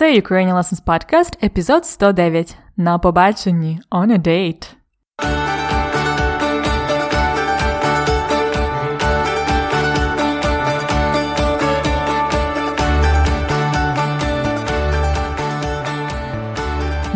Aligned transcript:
Це 0.00 0.20
Ukrainian 0.20 0.54
Lessons 0.54 0.84
Podcast, 0.84 1.46
епізод 1.46 1.86
109. 1.86 2.56
На 2.76 2.98
побаченні 2.98 3.80
on 3.90 4.06
a 4.06 4.18
date. 4.18 4.72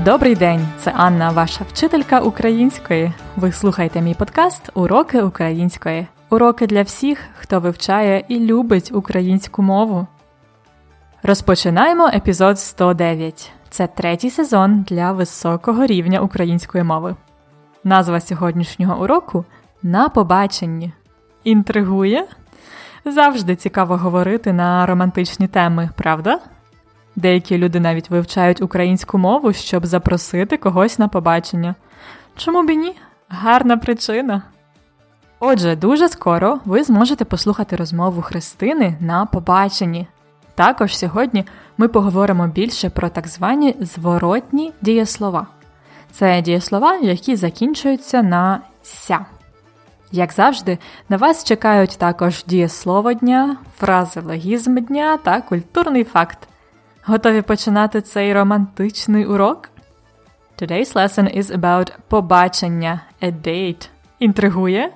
Добрий 0.05 0.35
день, 0.35 0.66
це 0.79 0.93
Анна, 0.96 1.30
ваша 1.30 1.64
вчителька 1.69 2.21
української. 2.21 3.12
Ви 3.37 3.53
слухаєте 3.53 4.01
мій 4.01 4.14
подкаст 4.14 4.71
Уроки 4.75 5.23
української. 5.23 6.07
Уроки 6.30 6.66
для 6.66 6.82
всіх, 6.82 7.19
хто 7.35 7.61
вивчає 7.61 8.25
і 8.29 8.41
любить 8.41 8.91
українську 8.95 9.62
мову. 9.62 10.07
Розпочинаємо 11.27 12.11
епізод 12.15 12.59
109. 12.59 13.53
Це 13.71 13.87
третій 13.87 14.31
сезон 14.31 14.82
для 14.82 15.13
високого 15.13 15.87
рівня 15.87 16.21
української 16.21 16.85
мови. 16.85 17.17
Назва 17.85 18.21
сьогоднішнього 18.21 19.03
уроку 19.03 19.45
на 19.82 20.09
побаченні. 20.09 20.93
Інтригує? 21.45 22.27
Завжди 23.05 23.57
цікаво 23.57 23.96
говорити 23.96 24.53
на 24.53 24.87
романтичні 24.87 25.49
теми, 25.49 25.91
правда? 25.96 26.39
Деякі 27.17 27.59
люди 27.59 27.81
навіть 27.81 28.11
вивчають 28.11 28.63
українську 28.63 29.18
мову, 29.18 29.53
щоб 29.53 29.87
запросити 29.87 30.57
когось 30.57 30.99
на 30.99 31.09
побачення. 31.09 31.75
Чому 32.37 32.62
б 32.62 32.70
і 32.70 32.77
ні? 32.77 32.97
Гарна 33.29 33.77
причина. 33.77 34.43
Отже, 35.41 35.77
дуже 35.77 36.09
скоро 36.09 36.61
ви 36.65 36.84
зможете 36.84 37.25
послухати 37.25 37.77
розмову 37.77 38.23
Христини 38.23 38.97
на 39.01 39.27
побаченні. 39.27 40.06
Також 40.55 40.98
сьогодні 40.98 41.44
ми 41.78 41.89
поговоримо 41.89 42.47
більше 42.47 42.91
про 42.91 43.08
так 43.08 43.28
звані 43.28 43.77
зворотні 43.81 44.72
дієслова. 44.81 45.47
Це 46.11 46.42
дієслова, 46.42 46.97
які 46.97 47.37
закінчуються 47.37 48.23
на 48.23 48.61
ся. 48.83 49.27
Як 50.12 50.33
завжди, 50.33 50.79
на 51.09 51.17
вас 51.17 51.45
чекають 51.45 51.98
також 51.98 52.45
дієслово 52.45 53.12
дня, 53.12 53.56
фразеологізм 53.77 54.77
дня 54.77 55.17
та 55.17 55.41
культурний 55.41 56.05
факт. 56.05 56.39
Готові 57.05 57.42
починати 57.42 58.01
цей 58.01 58.34
романтичний 58.34 59.27
урок? 59.27 59.70
Today's 60.62 60.95
lesson 60.95 61.39
is 61.39 61.59
about 61.59 61.92
побачення, 62.09 63.01
a 63.23 63.33
date. 63.42 63.89
Інтригує? 64.19 64.92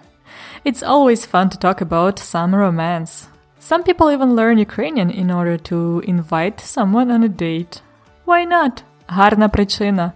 It's 0.66 0.88
always 0.88 1.30
fun 1.32 1.48
to 1.48 1.64
talk 1.64 1.82
about 1.82 2.20
some 2.20 2.54
romance. 2.54 3.28
Some 3.67 3.83
people 3.83 4.11
even 4.11 4.35
learn 4.35 4.57
Ukrainian 4.57 5.09
in 5.09 5.31
order 5.31 5.57
to 5.69 6.01
invite 6.05 6.59
someone 6.59 7.09
on 7.09 7.23
a 7.23 7.29
date. 7.29 7.81
Why 8.25 8.45
not? 8.45 8.83
Гарна 9.07 9.49
причина. 9.49 10.13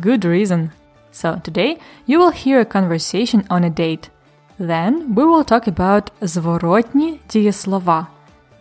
Good 0.00 0.24
reason. 0.24 0.70
So 1.12 1.40
today 1.42 1.78
you 2.06 2.18
will 2.18 2.30
hear 2.30 2.60
a 2.60 2.64
conversation 2.64 3.44
on 3.50 3.64
a 3.64 3.70
date. 3.70 4.10
Then 4.58 5.14
we 5.14 5.24
will 5.24 5.44
talk 5.44 5.68
about 5.68 6.10
зворотні 6.20 7.20
дієслова, 7.30 8.06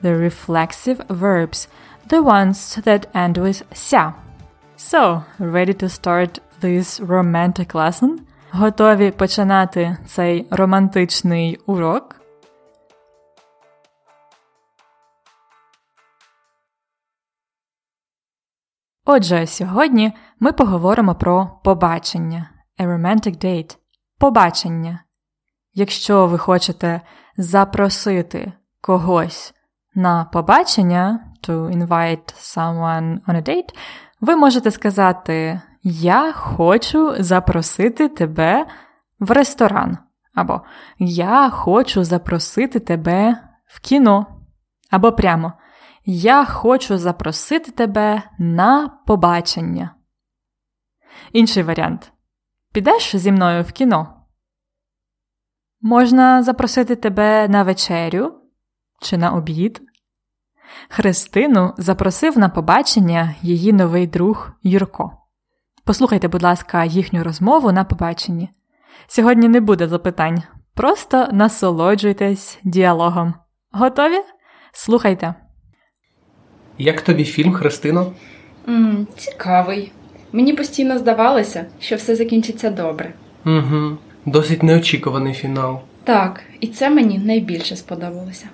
the 0.03 0.13
reflexive 0.29 1.07
verbs, 1.07 1.67
the 2.09 2.21
ones 2.23 2.77
that 2.85 3.05
end 3.13 3.37
with 3.37 3.63
ся. 3.73 4.13
So, 4.77 5.23
ready 5.39 5.73
to 5.73 5.89
start 5.89 6.39
this 6.61 6.99
romantic 7.07 7.73
lesson? 7.73 8.17
Готові 8.51 9.11
починати 9.11 9.97
цей 10.05 10.45
романтичний 10.51 11.59
урок? 11.65 12.15
Отже, 19.04 19.46
сьогодні 19.46 20.12
ми 20.40 20.52
поговоримо 20.52 21.14
про 21.14 21.60
побачення 21.64 22.50
a 22.78 22.86
romantic 22.86 23.44
date. 23.44 23.76
Побачення. 24.18 25.04
Якщо 25.74 26.26
ви 26.26 26.38
хочете 26.38 27.00
запросити 27.36 28.52
когось 28.80 29.54
на 29.94 30.24
побачення, 30.24 31.20
to 31.48 31.78
invite 31.78 32.34
someone 32.34 33.18
on 33.26 33.36
a 33.36 33.48
date, 33.48 33.74
ви 34.20 34.36
можете 34.36 34.70
сказати 34.70 35.60
Я 35.82 36.32
хочу 36.32 37.22
запросити 37.22 38.08
тебе 38.08 38.66
в 39.20 39.30
ресторан. 39.30 39.98
Або 40.34 40.60
Я 40.98 41.50
хочу 41.50 42.04
запросити 42.04 42.80
тебе 42.80 43.36
в 43.66 43.80
кіно. 43.80 44.26
Або 44.90 45.12
прямо 45.12 45.52
Я 46.04 46.44
хочу 46.44 46.98
запросити 46.98 47.70
тебе 47.70 48.22
на 48.38 48.88
побачення. 49.06 49.94
Інший 51.32 51.62
варіант. 51.62 52.12
Підеш 52.72 53.16
зі 53.16 53.32
мною 53.32 53.62
в 53.62 53.72
кіно? 53.72 54.22
Можна 55.80 56.42
запросити 56.42 56.96
тебе 56.96 57.48
на 57.48 57.62
вечерю 57.62 58.34
чи 59.00 59.18
на 59.18 59.30
обід. 59.30 59.82
Христину 60.88 61.74
запросив 61.76 62.38
на 62.38 62.48
побачення 62.48 63.34
її 63.42 63.72
новий 63.72 64.06
друг 64.06 64.52
Юрко. 64.62 65.12
Послухайте, 65.84 66.28
будь 66.28 66.42
ласка, 66.42 66.84
їхню 66.84 67.24
розмову 67.24 67.72
на 67.72 67.84
побаченні. 67.84 68.50
Сьогодні 69.06 69.48
не 69.48 69.60
буде 69.60 69.88
запитань, 69.88 70.42
просто 70.74 71.28
насолоджуйтесь 71.32 72.58
діалогом. 72.64 73.34
Готові? 73.72 74.18
Слухайте. 74.72 75.34
Як 76.78 77.00
тобі 77.00 77.24
фільм 77.24 77.52
Христино? 77.52 78.12
М, 78.68 79.06
цікавий. 79.16 79.92
Мені 80.32 80.52
постійно 80.52 80.98
здавалося, 80.98 81.66
що 81.80 81.96
все 81.96 82.16
закінчиться 82.16 82.70
добре. 82.70 83.12
Угу. 83.46 83.96
Досить 84.26 84.62
неочікуваний 84.62 85.34
фінал. 85.34 85.80
Так, 86.04 86.40
і 86.60 86.66
це 86.66 86.90
мені 86.90 87.18
найбільше 87.18 87.76
сподобалося. 87.76 88.46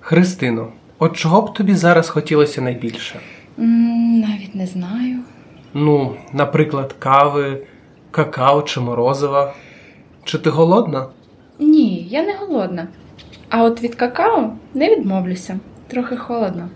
Христино, 0.00 0.72
от 0.98 1.16
чого 1.16 1.42
б 1.42 1.52
тобі 1.54 1.74
зараз 1.74 2.08
хотілося 2.08 2.62
найбільше? 2.62 3.20
М, 3.58 4.20
навіть 4.20 4.54
не 4.54 4.66
знаю. 4.66 5.18
Ну, 5.74 6.16
наприклад, 6.32 6.94
кави, 6.98 7.62
какао 8.10 8.62
чи 8.62 8.80
морозива. 8.80 9.54
Чи 10.24 10.38
ти 10.38 10.50
голодна? 10.50 11.06
Ні, 11.58 12.06
я 12.10 12.22
не 12.22 12.34
голодна. 12.34 12.88
А 13.48 13.62
от 13.64 13.82
від 13.82 13.94
какао 13.94 14.52
не 14.74 14.96
відмовлюся. 14.96 15.58
Трохи 15.88 16.16
холодно. 16.16 16.68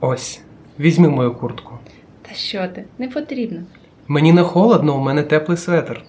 Ось, 0.00 0.40
візьми 0.80 1.08
мою 1.08 1.34
куртку. 1.34 1.78
Та 2.22 2.34
що 2.34 2.68
ти, 2.68 2.84
не 2.98 3.08
потрібно. 3.08 3.62
Мені 4.08 4.32
не 4.32 4.42
холодно, 4.42 4.96
у 4.96 5.00
мене 5.00 5.22
теплий 5.22 5.56
светр. 5.56 6.02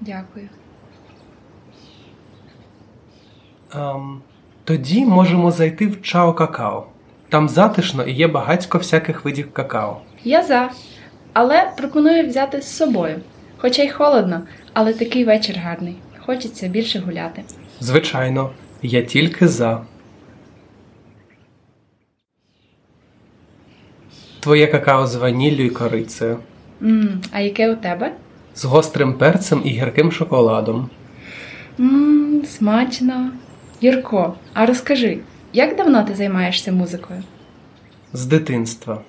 Дякую. 0.00 0.48
Ем, 3.74 4.20
тоді 4.64 5.04
можемо 5.04 5.50
зайти 5.50 5.86
в 5.86 6.02
Чао 6.02 6.34
Какао. 6.34 6.86
Там 7.28 7.48
затишно 7.48 8.02
і 8.04 8.12
є 8.12 8.28
багатько 8.28 8.78
всяких 8.78 9.24
видів 9.24 9.52
какао. 9.52 10.00
Я 10.24 10.42
за. 10.42 10.70
Але 11.32 11.72
пропоную 11.76 12.28
взяти 12.28 12.62
з 12.62 12.76
собою. 12.76 13.20
Хоча 13.56 13.82
й 13.82 13.88
холодно, 13.88 14.42
але 14.72 14.92
такий 14.92 15.24
вечір 15.24 15.56
гарний. 15.58 15.96
Хочеться 16.26 16.68
більше 16.68 16.98
гуляти. 16.98 17.42
Звичайно, 17.80 18.50
я 18.82 19.02
тільки 19.02 19.48
за. 19.48 19.82
Твоє 24.48 24.66
какао 24.66 25.06
з 25.06 25.14
ваніллю 25.14 25.64
і 25.64 25.70
корицею, 25.70 26.38
М, 26.82 27.20
а 27.32 27.40
яке 27.40 27.72
у 27.72 27.76
тебе? 27.76 28.12
з 28.54 28.64
гострим 28.64 29.12
перцем 29.14 29.62
і 29.64 29.68
гірким 29.68 30.12
шоколадом. 30.12 30.90
Мм, 31.78 32.42
смачно. 32.46 33.30
Юрко, 33.80 34.34
а 34.54 34.66
розкажи, 34.66 35.18
як 35.52 35.76
давно 35.76 36.02
ти 36.02 36.14
займаєшся 36.14 36.72
музикою? 36.72 37.22
З 38.12 38.26
дитинства. 38.26 39.00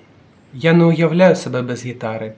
Я 0.53 0.73
не 0.73 0.83
уявляю 0.85 1.35
себе 1.35 1.61
без 1.61 1.85
гітари. 1.85 2.33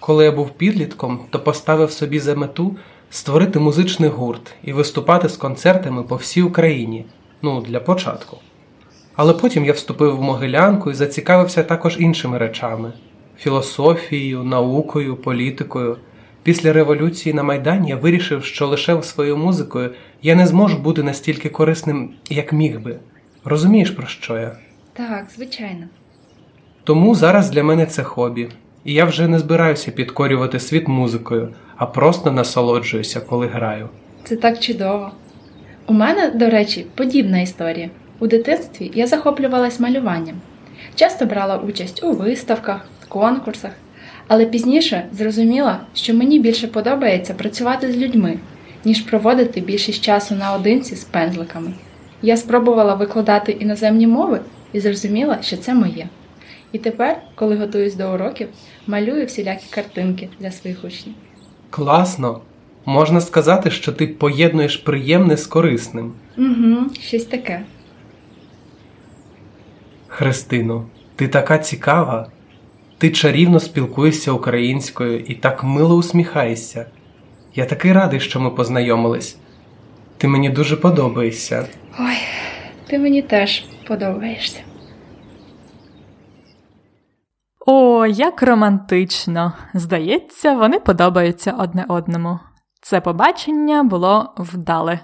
Коли 0.00 0.24
я 0.24 0.32
був 0.32 0.50
підлітком, 0.50 1.20
то 1.30 1.40
поставив 1.40 1.90
собі 1.90 2.18
за 2.20 2.34
мету 2.34 2.76
створити 3.10 3.58
музичний 3.58 4.10
гурт 4.10 4.54
і 4.64 4.72
виступати 4.72 5.28
з 5.28 5.36
концертами 5.36 6.02
по 6.02 6.16
всій 6.16 6.42
Україні. 6.42 7.04
Ну, 7.42 7.60
для 7.60 7.80
початку. 7.80 8.36
Але 9.18 9.32
потім 9.32 9.64
я 9.64 9.72
вступив 9.72 10.16
в 10.16 10.22
Могилянку 10.22 10.90
і 10.90 10.94
зацікавився 10.94 11.62
також 11.62 11.96
іншими 12.00 12.38
речами: 12.38 12.92
філософією, 13.38 14.44
наукою, 14.44 15.16
політикою. 15.16 15.96
Після 16.42 16.72
революції 16.72 17.32
на 17.32 17.42
Майдані 17.42 17.88
я 17.88 17.96
вирішив, 17.96 18.44
що 18.44 18.66
лише 18.66 19.02
своєю 19.02 19.36
музикою 19.36 19.90
я 20.22 20.34
не 20.34 20.46
зможу 20.46 20.78
бути 20.78 21.02
настільки 21.02 21.48
корисним, 21.48 22.10
як 22.30 22.52
міг 22.52 22.80
би. 22.80 22.98
Розумієш, 23.44 23.90
про 23.90 24.06
що 24.06 24.38
я? 24.38 24.58
Так, 24.92 25.26
звичайно. 25.36 25.86
Тому 26.84 27.14
зараз 27.14 27.50
для 27.50 27.64
мене 27.64 27.86
це 27.86 28.02
хобі, 28.02 28.48
і 28.84 28.92
я 28.92 29.04
вже 29.04 29.28
не 29.28 29.38
збираюся 29.38 29.90
підкорювати 29.90 30.60
світ 30.60 30.88
музикою, 30.88 31.54
а 31.76 31.86
просто 31.86 32.32
насолоджуюся, 32.32 33.20
коли 33.20 33.46
граю. 33.46 33.88
Це 34.24 34.36
так 34.36 34.60
чудово. 34.60 35.10
У 35.86 35.92
мене, 35.92 36.30
до 36.30 36.50
речі, 36.50 36.86
подібна 36.94 37.40
історія. 37.40 37.90
У 38.20 38.26
дитинстві 38.26 38.90
я 38.94 39.06
захоплювалась 39.06 39.80
малюванням. 39.80 40.36
Часто 40.94 41.26
брала 41.26 41.56
участь 41.56 42.02
у 42.04 42.12
виставках, 42.12 42.88
конкурсах. 43.08 43.72
Але 44.28 44.46
пізніше 44.46 45.06
зрозуміла, 45.12 45.80
що 45.94 46.14
мені 46.14 46.38
більше 46.40 46.68
подобається 46.68 47.34
працювати 47.34 47.92
з 47.92 47.96
людьми, 47.96 48.38
ніж 48.84 49.00
проводити 49.00 49.60
більшість 49.60 50.04
часу 50.04 50.34
наодинці 50.34 50.96
з 50.96 51.04
пензликами. 51.04 51.72
Я 52.22 52.36
спробувала 52.36 52.94
викладати 52.94 53.52
іноземні 53.52 54.06
мови 54.06 54.40
і 54.72 54.80
зрозуміла, 54.80 55.38
що 55.42 55.56
це 55.56 55.74
моє. 55.74 56.08
І 56.72 56.78
тепер, 56.78 57.16
коли 57.34 57.56
готуюсь 57.56 57.94
до 57.94 58.14
уроків, 58.14 58.48
малюю 58.86 59.26
всілякі 59.26 59.64
картинки 59.70 60.28
для 60.40 60.50
своїх 60.50 60.84
учнів. 60.84 61.14
Класно! 61.70 62.40
Можна 62.86 63.20
сказати, 63.20 63.70
що 63.70 63.92
ти 63.92 64.06
поєднуєш 64.06 64.76
приємне 64.76 65.36
з 65.36 65.46
корисним. 65.46 66.12
Угу, 66.38 66.76
щось 67.00 67.24
таке. 67.24 67.62
Христино, 70.18 70.84
ти 71.16 71.28
така 71.28 71.58
цікава. 71.58 72.26
Ти 72.98 73.10
чарівно 73.10 73.60
спілкуєшся 73.60 74.32
українською 74.32 75.20
і 75.20 75.34
так 75.34 75.64
мило 75.64 75.96
усміхаєшся. 75.96 76.86
Я 77.54 77.66
такий 77.66 77.92
радий, 77.92 78.20
що 78.20 78.40
ми 78.40 78.50
познайомились. 78.50 79.38
Ти 80.16 80.28
мені 80.28 80.50
дуже 80.50 80.76
подобаєшся. 80.76 81.68
Ой, 82.00 82.16
ти 82.86 82.98
мені 82.98 83.22
теж 83.22 83.64
подобаєшся. 83.88 84.60
О, 87.66 88.06
як 88.06 88.42
романтично! 88.42 89.52
Здається, 89.74 90.54
вони 90.54 90.80
подобаються 90.80 91.52
одне 91.52 91.84
одному. 91.88 92.38
Це 92.82 93.00
побачення 93.00 93.82
було 93.82 94.34
вдале. 94.38 95.00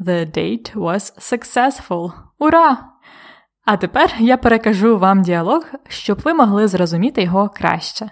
The 0.00 0.38
date 0.38 0.74
was 0.74 1.32
successful. 1.32 2.12
Ура! 2.38 2.90
А 3.72 3.76
тепер 3.76 4.14
я 4.18 4.36
перекажу 4.36 4.98
вам 4.98 5.22
діалог, 5.22 5.64
щоб 5.88 6.20
ви 6.24 6.34
могли 6.34 6.68
зрозуміти 6.68 7.22
його 7.22 7.48
краще. 7.48 8.10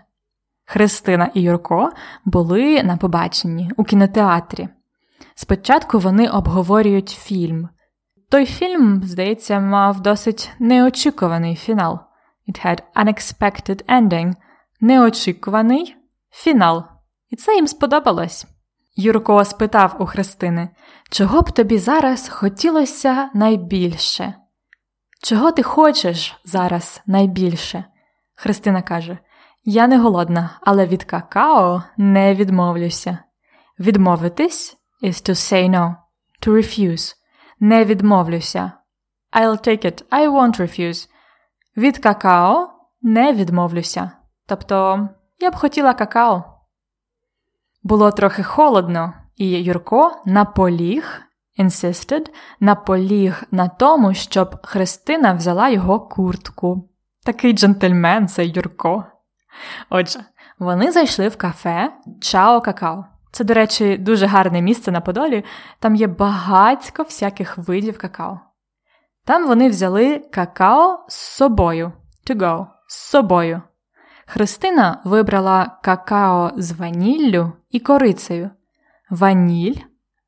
Христина 0.64 1.30
і 1.34 1.42
Юрко 1.42 1.92
були 2.24 2.82
на 2.82 2.96
побаченні 2.96 3.70
у 3.76 3.84
кінотеатрі. 3.84 4.68
Спочатку 5.34 5.98
вони 5.98 6.28
обговорюють 6.28 7.08
фільм. 7.08 7.68
Той 8.30 8.46
фільм, 8.46 9.02
здається, 9.04 9.60
мав 9.60 10.00
досить 10.00 10.50
неочікуваний 10.58 11.56
фінал. 11.56 11.98
It 12.48 12.66
had 12.66 12.82
unexpected 12.96 13.84
ending. 13.84 14.34
Неочікуваний 14.80 15.96
фінал. 16.30 16.84
І 17.30 17.36
це 17.36 17.54
їм 17.54 17.66
сподобалось. 17.66 18.46
Юрко 18.96 19.44
спитав 19.44 19.96
у 19.98 20.06
Христини, 20.06 20.68
чого 21.10 21.42
б 21.42 21.50
тобі 21.50 21.78
зараз 21.78 22.28
хотілося 22.28 23.30
найбільше? 23.34 24.34
Чого 25.22 25.52
ти 25.52 25.62
хочеш 25.62 26.40
зараз 26.44 27.02
найбільше? 27.06 27.84
Христина 28.34 28.82
каже: 28.82 29.18
Я 29.64 29.86
не 29.86 29.98
голодна, 29.98 30.58
але 30.60 30.86
від 30.86 31.04
какао 31.04 31.82
не 31.96 32.34
відмовлюся. 32.34 33.18
Відмовитись 33.78 34.76
is 35.02 35.28
to 35.28 35.30
say 35.30 35.70
no, 35.70 35.94
to 36.42 36.52
refuse. 36.52 37.14
Не 37.60 37.84
відмовлюся. 37.84 38.72
I'll 39.32 39.68
take 39.68 39.84
it, 39.84 40.04
I 40.10 40.30
won't 40.30 40.60
refuse. 40.60 41.08
Від 41.76 41.98
какао 41.98 42.70
не 43.02 43.32
відмовлюся. 43.32 44.10
Тобто, 44.46 45.08
я 45.38 45.50
б 45.50 45.56
хотіла 45.56 45.94
какао. 45.94 46.44
Було 47.82 48.10
трохи 48.10 48.42
холодно, 48.42 49.14
і 49.36 49.50
Юрко 49.50 50.22
наполіг, 50.24 51.22
insisted, 51.58 52.26
наполіг 52.60 53.42
на 53.50 53.68
тому, 53.68 54.14
щоб 54.14 54.56
Христина 54.62 55.32
взяла 55.32 55.68
його 55.68 56.00
куртку. 56.00 56.88
Такий 57.24 57.52
джентльмен 57.52 58.28
це 58.28 58.46
Юрко. 58.46 59.04
Отже, 59.90 60.20
вони 60.58 60.92
зайшли 60.92 61.28
в 61.28 61.36
кафе 61.36 61.92
Чао 62.20 62.60
Какао. 62.60 63.04
Це, 63.32 63.44
до 63.44 63.54
речі, 63.54 63.96
дуже 63.96 64.26
гарне 64.26 64.62
місце 64.62 64.90
на 64.90 65.00
Подолі, 65.00 65.44
там 65.78 65.94
є 65.96 66.06
багатько 66.06 67.02
всяких 67.02 67.58
видів 67.58 67.98
какао. 67.98 68.40
Там 69.24 69.46
вони 69.46 69.68
взяли 69.68 70.18
какао 70.18 71.04
з 71.08 71.14
собою. 71.14 71.92
To 72.26 72.36
go. 72.36 72.66
З 72.86 72.96
собою. 72.96 73.62
Христина 74.26 75.00
вибрала 75.04 75.78
какао 75.82 76.50
з 76.56 76.72
ваніллю 76.72 77.52
і 77.70 77.80
корицею. 77.80 78.50
Ваніль 79.10 79.76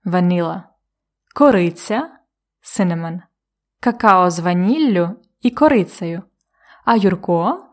vanilla. 0.04 0.69
Кориця 1.34 2.10
cinnamon. 2.62 3.20
Какао 3.80 4.30
з 4.30 4.38
ваніллю 4.38 5.10
і 5.40 5.50
корицею. 5.50 6.22
А 6.84 6.96
Юрко 6.96 7.66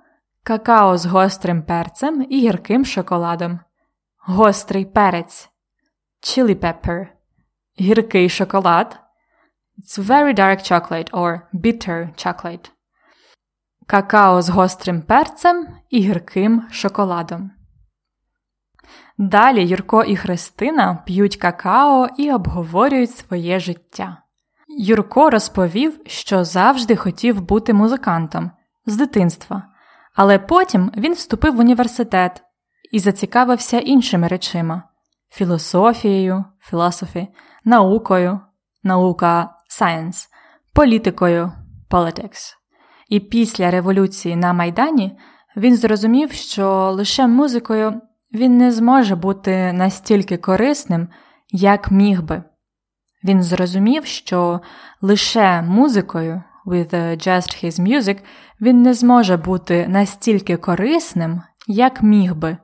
какао 0.43 0.97
з 0.97 1.05
гострим 1.05 1.63
перцем 1.63 2.27
і 2.29 2.39
гірким 2.39 2.85
шоколадом. 2.85 3.59
Гострий 4.17 4.85
перець. 4.85 5.49
Chili 6.21 6.55
pepper. 6.55 7.07
Гіркий 7.79 8.29
шоколад. 8.29 8.99
It's 9.77 9.99
very 9.99 10.39
dark 10.39 10.71
chocolate 10.71 11.11
or 11.11 11.41
bitter 11.53 12.25
chocolate. 12.25 12.71
Какао 13.87 14.41
з 14.41 14.49
гострим 14.49 15.01
перцем 15.01 15.67
і 15.89 15.99
гірким 15.99 16.67
шоколадом. 16.71 17.56
Далі 19.17 19.67
Юрко 19.67 20.03
і 20.03 20.15
Христина 20.15 21.03
п'ють 21.05 21.37
какао 21.37 22.07
і 22.17 22.31
обговорюють 22.31 23.11
своє 23.11 23.59
життя. 23.59 24.17
Юрко 24.67 25.29
розповів, 25.29 25.99
що 26.05 26.43
завжди 26.43 26.95
хотів 26.95 27.41
бути 27.41 27.73
музикантом 27.73 28.51
з 28.85 28.97
дитинства, 28.97 29.63
але 30.15 30.39
потім 30.39 30.91
він 30.97 31.13
вступив 31.13 31.55
в 31.55 31.59
університет 31.59 32.43
і 32.91 32.99
зацікавився 32.99 33.79
іншими 33.79 34.27
речима 34.27 34.83
філософією, 35.29 36.45
philosophy, 36.71 37.27
наукою, 37.65 38.39
наука 38.83 39.49
science, 39.69 40.27
політикою 40.73 41.51
politics. 41.89 42.53
І 43.09 43.19
після 43.19 43.71
революції 43.71 44.35
на 44.35 44.53
Майдані 44.53 45.17
він 45.57 45.75
зрозумів, 45.75 46.31
що 46.31 46.91
лише 46.91 47.27
музикою 47.27 48.01
він 48.33 48.57
не 48.57 48.71
зможе 48.71 49.15
бути 49.15 49.73
настільки 49.73 50.37
корисним, 50.37 51.07
як 51.51 51.91
міг 51.91 52.23
би. 52.23 52.43
Він 53.23 53.43
зрозумів, 53.43 54.05
що 54.05 54.61
лише 55.01 55.61
музикою, 55.61 56.43
with 56.65 56.93
just 57.27 57.63
his 57.65 57.79
music, 57.79 58.17
він 58.61 58.81
не 58.81 58.93
зможе 58.93 59.37
бути 59.37 59.87
настільки 59.87 60.57
корисним, 60.57 61.41
як 61.67 62.03
міг 62.03 62.35
би. 62.35 62.57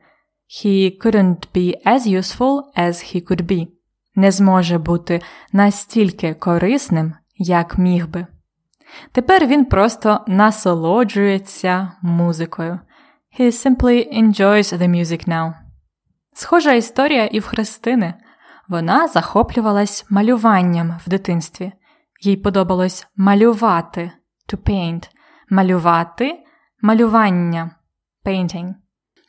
He 0.54 1.02
couldn't 1.06 1.48
be 1.56 1.74
as 1.86 2.08
useful 2.08 2.62
as 2.78 2.94
he 2.94 3.28
could 3.28 3.42
be. 3.42 3.68
Не 4.16 4.32
зможе 4.32 4.78
бути 4.78 5.22
настільки 5.54 6.34
корисним, 6.34 7.14
як 7.38 7.78
міг 7.78 8.08
би. 8.08 8.28
Тепер 9.12 9.48
він 9.48 9.66
просто 9.66 10.20
насолоджується 10.28 11.92
музикою. 12.02 12.80
He 13.40 13.52
simply 13.52 14.08
enjoys 14.12 14.74
the 14.74 14.88
music 14.88 15.28
now. 15.28 15.54
Схожа 16.34 16.74
історія 16.74 17.26
і 17.26 17.40
в 17.40 17.46
Христини. 17.46 18.14
Вона 18.70 19.08
захоплювалась 19.08 20.06
малюванням 20.10 21.00
в 21.06 21.10
дитинстві. 21.10 21.72
Їй 22.22 22.38
подобалось 22.38 23.08
малювати 23.16 24.12
to 24.50 24.58
paint, 24.58 25.10
малювати 25.50 26.40
малювання 26.82 27.72
painting. 28.26 28.74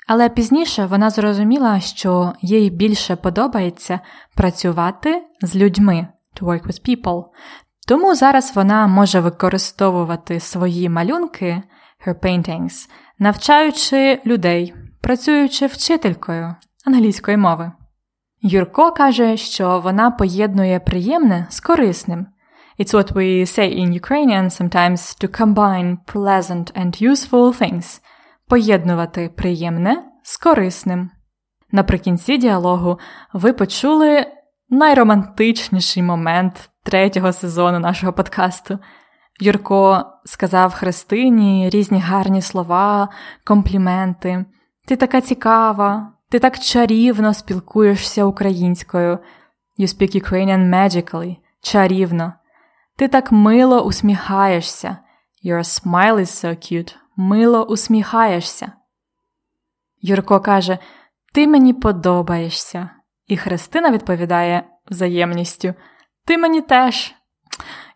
Але 0.07 0.29
пізніше 0.29 0.87
вона 0.87 1.11
зрозуміла, 1.11 1.81
що 1.81 2.33
їй 2.41 2.71
більше 2.71 3.17
подобається 3.17 4.01
працювати 4.35 5.23
з 5.43 5.57
людьми 5.57 6.09
to 6.41 6.45
work 6.45 6.67
with 6.67 6.89
people. 6.89 7.25
Тому 7.89 8.15
зараз 8.15 8.57
вона 8.57 8.87
може 8.87 9.21
використовувати 9.21 10.41
свої 10.41 10.89
малюнки 10.89 11.63
her 12.07 12.15
paintings, 12.21 12.89
навчаючи 13.19 14.21
людей, 14.27 14.75
працюючи 15.01 15.67
вчителькою 15.67 16.55
англійської 16.87 17.37
мови. 17.37 17.73
Юрко 18.43 18.91
каже, 18.93 19.37
що 19.37 19.81
вона 19.81 20.11
поєднує 20.11 20.81
приємне 20.81 21.47
з 21.51 21.61
корисним. 21.61 22.27
It's 22.79 22.95
what 22.95 23.13
we 23.13 23.47
say 23.47 23.79
in 23.81 24.01
Ukrainian 24.01 24.51
sometimes 24.51 25.25
to 25.25 25.41
combine 25.41 25.97
pleasant 26.15 26.73
and 26.73 27.11
useful 27.11 27.63
things 27.63 28.01
поєднувати 28.49 29.29
приємне 29.37 30.05
з 30.23 30.37
корисним. 30.37 31.11
Наприкінці 31.73 32.39
діалогу 32.39 32.99
ви 33.33 33.53
почули 33.53 34.27
найромантичніший 34.69 36.03
момент 36.03 36.71
третього 36.85 37.33
сезону 37.33 37.79
нашого 37.79 38.13
подкасту. 38.13 38.79
Юрко 39.41 40.05
сказав 40.25 40.75
Христині 40.75 41.71
різні 41.71 42.01
гарні 42.01 42.43
слова, 42.43 43.09
компліменти. 43.45 44.45
Ти 44.87 44.97
така 44.97 45.21
цікава, 45.21 46.13
ти 46.31 46.39
так 46.39 46.59
чарівно 46.59 47.35
спілкуєшся 47.35 48.25
українською. 48.25 49.19
You 49.79 49.87
speak 49.87 50.23
Ukrainian 50.23 50.71
magically, 50.71 51.37
чарівно. 51.63 52.33
Ти 52.97 53.09
так 53.09 53.33
мило 53.33 53.85
усміхаєшся. 53.85 54.97
Your 55.45 55.59
smile 55.59 56.17
is 56.17 56.45
so 56.45 56.49
cute. 56.49 56.95
Мило 57.17 57.65
усміхаєшся. 57.65 58.73
Юрко 60.01 60.41
каже: 60.41 60.79
Ти 61.33 61.49
мені 61.49 61.73
подобаєшся. 61.73 62.91
І 63.27 63.37
Христина 63.37 63.91
відповідає 63.91 64.65
взаємністю: 64.91 65.75
Ти 66.27 66.39
мені 66.39 66.61
теж. 66.61 67.15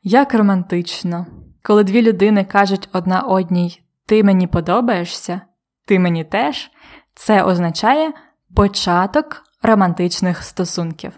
Як 0.03 0.35
романтично, 0.35 1.27
коли 1.63 1.85
дві 1.85 2.03
людини 2.03 2.45
кажуть 2.45 2.89
одна 2.93 3.21
одній 3.21 3.83
Ти 4.07 4.25
мені 4.25 4.47
подобаєшся, 4.47 5.41
ти 5.87 5.99
мені 5.99 6.25
теж, 6.25 6.71
це 7.15 7.43
означає 7.43 8.13
початок 8.57 9.43
романтичних 9.63 10.43
стосунків. 10.43 11.13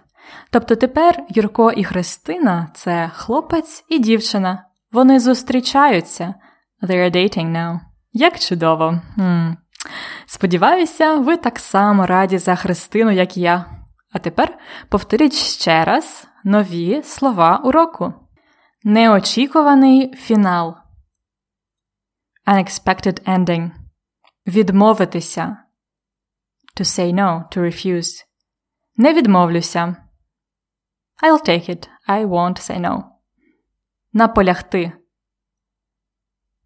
Тобто 0.50 0.76
тепер 0.76 1.22
Юрко 1.28 1.72
і 1.72 1.84
Христина 1.84 2.68
це 2.74 3.10
хлопець 3.14 3.84
і 3.88 3.98
дівчина. 3.98 4.64
Вони 4.92 5.20
зустрічаються. 5.20 6.34
They're 6.82 7.16
dating 7.16 7.52
now. 7.52 7.80
Як 8.12 8.38
чудово. 8.38 9.00
Хм. 9.14 9.52
Сподіваюся, 10.26 11.14
ви 11.14 11.36
так 11.36 11.58
само 11.58 12.06
раді 12.06 12.38
за 12.38 12.54
Христину, 12.56 13.10
як 13.10 13.36
я. 13.36 13.64
А 14.12 14.18
тепер 14.18 14.58
повторіть 14.88 15.34
ще 15.34 15.84
раз 15.84 16.26
нові 16.44 17.02
слова 17.02 17.56
уроку. 17.56 18.14
Неочікуваний 18.82 20.14
фінал. 20.14 20.76
Unexpected 22.46 23.28
ending. 23.28 23.70
Відмовитися. 24.46 25.56
To 26.76 26.84
say 26.84 27.12
no, 27.12 27.48
to 27.56 27.58
refuse. 27.58 28.24
Не 28.96 29.14
відмовлюся. 29.14 29.96
I'll 31.22 31.48
take 31.48 31.68
it. 31.68 31.88
I 32.08 32.26
won't 32.26 32.58
say 32.58 32.80
no. 32.80 33.04
Наполягти. 34.12 34.92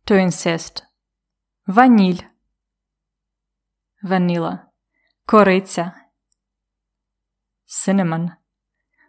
To 0.07 0.14
insist. 0.14 0.83
Ваніль. 1.66 2.23
Vanilla. 4.02 4.59
Кориця. 5.26 5.93
Cinnamon. 7.66 8.43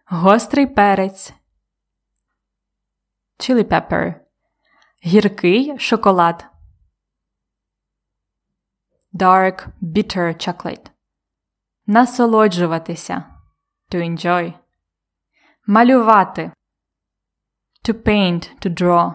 Гострий 0.08 0.68
перець. 0.68 1.34
Chili 3.40 3.64
pepper. 3.64 4.16
Гіркий 5.06 5.80
шоколад. 5.80 6.46
Dark 9.14 9.68
bitter 9.82 10.48
chocolate. 10.48 10.90
Насолоджуватися. 11.86 13.24
To 13.92 13.98
enjoy. 13.98 14.54
Малювати. 15.68 16.52
To 17.84 17.94
paint, 17.94 18.66
to 18.66 18.82
draw. 18.82 19.14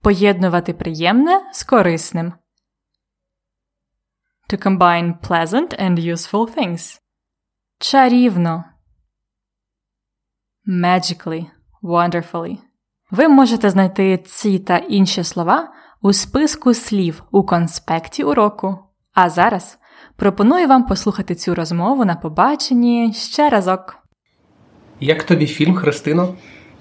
Поєднувати 0.00 0.74
приємне 0.74 1.50
з 1.52 1.64
корисним. 1.64 2.32
To 4.48 4.62
combine 4.66 5.18
pleasant 5.18 5.82
and 5.82 5.98
useful 5.98 6.54
things. 6.56 7.00
Чарівно. 7.78 8.73
Magically. 10.68 11.46
Wonderfully. 11.82 12.58
Ви 13.10 13.28
можете 13.28 13.70
знайти 13.70 14.18
ці 14.26 14.58
та 14.58 14.76
інші 14.76 15.24
слова 15.24 15.68
у 16.02 16.12
списку 16.12 16.74
слів 16.74 17.22
у 17.30 17.42
конспекті 17.42 18.24
уроку. 18.24 18.78
А 19.14 19.30
зараз 19.30 19.78
пропоную 20.16 20.68
вам 20.68 20.86
послухати 20.86 21.34
цю 21.34 21.54
розмову 21.54 22.04
на 22.04 22.14
побаченні 22.14 23.12
ще 23.12 23.48
разок. 23.48 23.96
Як 25.00 25.22
тобі 25.22 25.46
фільм, 25.46 25.74
Христино? 25.74 26.34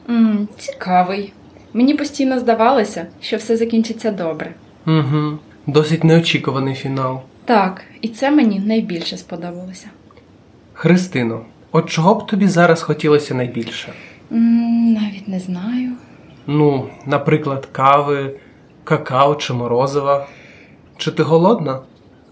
Ммм, 0.08 0.48
цікавий. 0.58 1.34
Мені 1.74 1.94
постійно 1.94 2.40
здавалося, 2.40 3.08
що 3.22 3.38
все 3.38 3.58
закінчиться 3.58 4.12
добре. 4.12 4.56
Угу. 4.88 5.40
Досить 5.68 6.04
неочікуваний 6.04 6.76
фінал. 6.76 7.22
Так, 7.46 7.84
і 8.02 8.08
це 8.08 8.32
мені 8.32 8.60
найбільше 8.60 9.18
сподобалося. 9.18 9.88
Христино, 10.74 11.46
от 11.74 11.90
чого 11.90 12.16
б 12.16 12.26
тобі 12.28 12.48
зараз 12.48 12.82
хотілося 12.82 13.36
найбільше? 13.36 13.94
М, 14.32 14.94
навіть 14.94 15.28
не 15.28 15.40
знаю. 15.40 15.92
Ну, 16.48 16.90
наприклад, 17.06 17.66
кави, 17.72 18.40
какао 18.84 19.36
чи 19.36 19.54
морозива. 19.54 20.28
Чи 20.98 21.12
ти 21.12 21.24
голодна? 21.24 21.82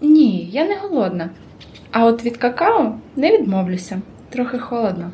Ні, 0.00 0.44
я 0.52 0.64
не 0.68 0.76
голодна. 0.78 1.30
А 1.90 2.04
от 2.06 2.24
від 2.24 2.36
какао 2.36 2.94
не 3.16 3.38
відмовлюся. 3.38 4.02
Трохи 4.30 4.58
холодно. 4.58 5.10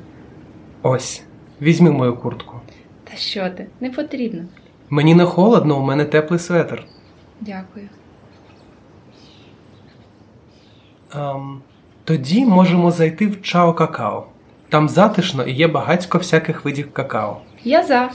Ось, 0.83 1.23
візьми 1.63 1.91
мою 1.91 2.17
куртку. 2.17 2.61
Та 3.05 3.17
що 3.17 3.51
ти, 3.51 3.67
не 3.81 3.91
потрібно. 3.91 4.45
Мені 4.91 5.15
не 5.15 5.25
холодно, 5.25 5.79
у 5.79 5.83
мене 5.83 6.05
теплий 6.05 6.39
светр. 6.39 6.85
Дякую. 7.41 7.89
Ем, 11.15 11.61
тоді 12.09 12.45
можемо 12.45 12.91
зайти 12.91 13.27
в 13.27 13.43
Чао 13.43 13.75
Какао. 13.75 14.27
Там 14.69 14.89
затишно 14.89 15.43
і 15.45 15.53
є 15.53 15.69
багатько 15.69 16.19
всяких 16.19 16.65
видів 16.65 16.93
какао. 16.93 17.41
Я 17.65 17.85
за. 17.85 18.11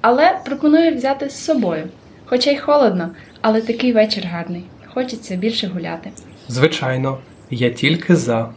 Але 0.00 0.40
пропоную 0.44 0.96
взяти 0.96 1.28
з 1.30 1.44
собою. 1.44 1.88
Хоча 2.24 2.50
й 2.50 2.56
холодно, 2.56 3.10
але 3.40 3.60
такий 3.60 3.92
вечір 3.92 4.24
гарний. 4.32 4.64
Хочеться 4.94 5.36
більше 5.36 5.66
гуляти. 5.66 6.10
Звичайно, 6.48 7.18
я 7.50 7.70
тільки 7.70 8.16
за. 8.16 8.50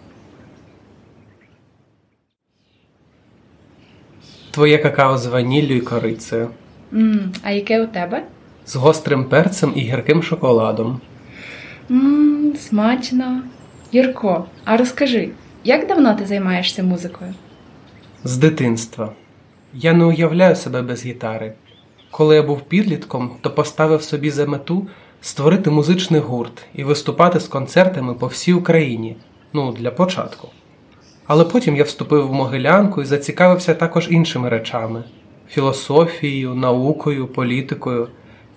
Твоє 4.51 4.77
какао 4.77 5.17
з 5.17 5.25
ваніллю 5.25 5.75
і 5.75 5.81
корицею, 5.81 6.49
Мм, 6.91 7.31
а 7.43 7.51
яке 7.51 7.83
у 7.83 7.87
тебе? 7.87 8.23
з 8.65 8.75
гострим 8.75 9.25
перцем 9.25 9.73
і 9.75 9.79
гірким 9.81 10.23
шоколадом. 10.23 11.01
Мм, 11.89 12.53
смачно. 12.57 13.41
Юрко, 13.91 14.45
а 14.65 14.77
розкажи, 14.77 15.29
як 15.63 15.87
давно 15.87 16.13
ти 16.13 16.25
займаєшся 16.25 16.83
музикою? 16.83 17.33
З 18.23 18.37
дитинства. 18.37 19.11
Я 19.73 19.93
не 19.93 20.05
уявляю 20.05 20.55
себе 20.55 20.81
без 20.81 21.05
гітари. 21.05 21.53
Коли 22.11 22.35
я 22.35 22.43
був 22.43 22.61
підлітком, 22.61 23.31
то 23.41 23.51
поставив 23.51 24.01
собі 24.01 24.29
за 24.31 24.45
мету 24.45 24.87
створити 25.21 25.69
музичний 25.69 26.21
гурт 26.21 26.65
і 26.75 26.83
виступати 26.83 27.39
з 27.39 27.47
концертами 27.47 28.13
по 28.13 28.27
всій 28.27 28.53
Україні. 28.53 29.15
Ну, 29.53 29.71
для 29.71 29.91
початку. 29.91 30.47
Але 31.27 31.45
потім 31.45 31.75
я 31.75 31.83
вступив 31.83 32.27
в 32.27 32.33
Могилянку 32.33 33.01
і 33.01 33.05
зацікавився 33.05 33.73
також 33.73 34.07
іншими 34.11 34.49
речами 34.49 35.03
філософією, 35.49 36.55
наукою, 36.55 37.27
політикою. 37.27 38.07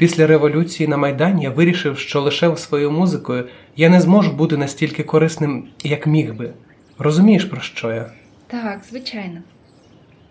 Після 0.02 0.26
революції 0.26 0.88
на 0.88 0.96
Майдані 0.96 1.42
я 1.42 1.50
вирішив, 1.50 1.98
що 1.98 2.20
лише 2.20 2.56
своєю 2.56 2.90
музикою 2.90 3.44
я 3.76 3.88
не 3.88 4.00
зможу 4.00 4.32
бути 4.32 4.56
настільки 4.56 5.02
корисним, 5.02 5.64
як 5.84 6.06
міг 6.06 6.34
би. 6.34 6.52
Розумієш, 6.98 7.44
про 7.44 7.60
що 7.60 7.92
я? 7.92 8.12
Так, 8.46 8.80
звичайно. 8.90 9.40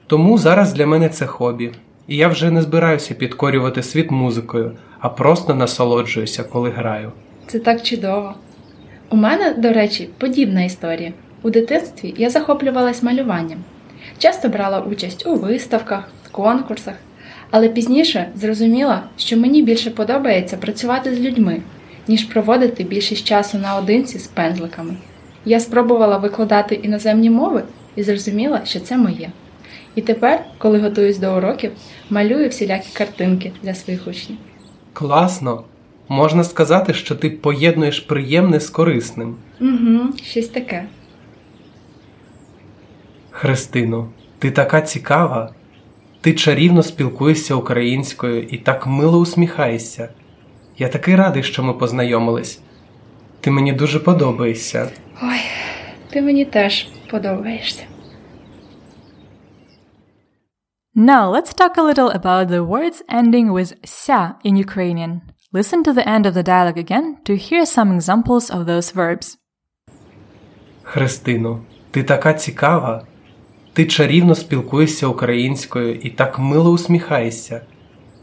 Тому 0.08 0.38
зараз 0.38 0.74
для 0.74 0.88
мене 0.88 1.10
це 1.10 1.26
хобі, 1.26 1.72
і 2.08 2.16
я 2.16 2.28
вже 2.28 2.52
не 2.52 2.62
збираюся 2.62 3.14
підкорювати 3.14 3.84
світ 3.84 4.12
музикою, 4.12 4.72
а 5.00 5.10
просто 5.10 5.56
насолоджуюся, 5.56 6.44
коли 6.44 6.70
граю. 6.70 7.12
Це 7.48 7.60
так 7.60 7.84
чудово. 7.84 8.34
У 9.10 9.16
мене, 9.16 9.54
до 9.54 9.74
речі, 9.74 10.10
подібна 10.18 10.64
історія. 10.64 11.14
У 11.42 11.50
дитинстві 11.50 12.14
я 12.18 12.30
захоплювалась 12.30 13.04
малюванням. 13.04 13.60
Часто 14.18 14.50
брала 14.50 14.80
участь 14.80 15.28
у 15.28 15.36
виставках, 15.36 16.10
конкурсах, 16.32 16.96
але 17.52 17.70
пізніше 17.70 18.30
зрозуміла, 18.36 19.04
що 19.18 19.38
мені 19.38 19.64
більше 19.64 19.92
подобається 19.92 20.58
працювати 20.58 21.16
з 21.16 21.20
людьми, 21.20 21.62
ніж 22.08 22.24
проводити 22.24 22.84
більшість 22.84 23.26
часу 23.26 23.58
наодинці 23.58 24.20
з 24.20 24.28
пензликами. 24.28 24.96
Я 25.46 25.60
спробувала 25.60 26.18
викладати 26.18 26.76
іноземні 26.76 27.30
мови 27.30 27.64
і 27.96 28.04
зрозуміла, 28.04 28.62
що 28.66 28.80
це 28.80 28.98
моє. 28.98 29.30
І 29.96 30.02
тепер, 30.02 30.46
коли 30.58 30.80
готуюсь 30.80 31.18
до 31.18 31.38
уроків, 31.38 31.72
малюю 32.10 32.50
всілякі 32.50 32.90
картинки 32.94 33.52
для 33.64 33.74
своїх 33.74 34.08
учнів. 34.08 34.38
Класно! 34.94 35.64
Можна 36.10 36.44
сказати, 36.44 36.94
що 36.94 37.16
ти 37.16 37.30
поєднуєш 37.30 38.00
приємне 38.00 38.60
з 38.60 38.70
корисним. 38.70 39.36
Угу, 39.62 40.00
щось 40.24 40.48
таке. 40.48 40.86
Христино, 43.30 44.10
ти 44.40 44.52
така 44.52 44.82
цікава. 44.82 45.54
Ти 46.22 46.34
чарівно 46.34 46.84
спілкуєшся 46.84 47.56
українською 47.56 48.44
і 48.44 48.58
так 48.58 48.88
мило 48.88 49.20
усміхаєшся. 49.20 50.10
Я 50.78 50.90
такий 50.90 51.16
радий, 51.16 51.44
що 51.44 51.64
ми 51.64 51.74
познайомились. 51.74 52.62
Ти 53.40 53.52
мені 53.52 53.74
дуже 53.74 54.00
подобаєшся. 54.00 54.92
Ой, 55.24 55.40
ти 56.10 56.22
мені 56.22 56.46
теж 56.46 56.88
подобаєшся. 57.12 57.84
Now 60.96 61.32
let's 61.32 61.54
talk 61.56 61.78
a 61.78 61.84
little 61.84 62.12
about 62.22 62.48
the 62.50 62.68
words 62.68 63.02
ending 63.10 63.52
with 63.52 63.76
ся 63.84 64.36
in 64.46 64.56
Ukrainian. 64.68 65.22
Listen 65.54 65.84
to 65.84 65.94
the 65.94 66.06
end 66.08 66.26
of 66.26 66.34
the 66.34 66.44
dialogue 66.44 66.78
again 66.78 67.16
to 67.26 67.34
hear 67.36 67.66
some 67.66 67.90
examples 67.98 68.46
of 68.56 68.66
those 68.66 68.96
verbs. 68.96 69.38
Христино, 70.84 71.60
ти 71.92 72.04
така 72.04 72.34
цікава. 72.34 73.06
Ти 73.74 73.86
чарівно 73.86 74.36
спілкуєшся 74.36 75.08
українською 75.08 75.96
і 75.96 76.10
так 76.10 76.40
мило 76.40 76.72
усміхаєшся. 76.72 77.62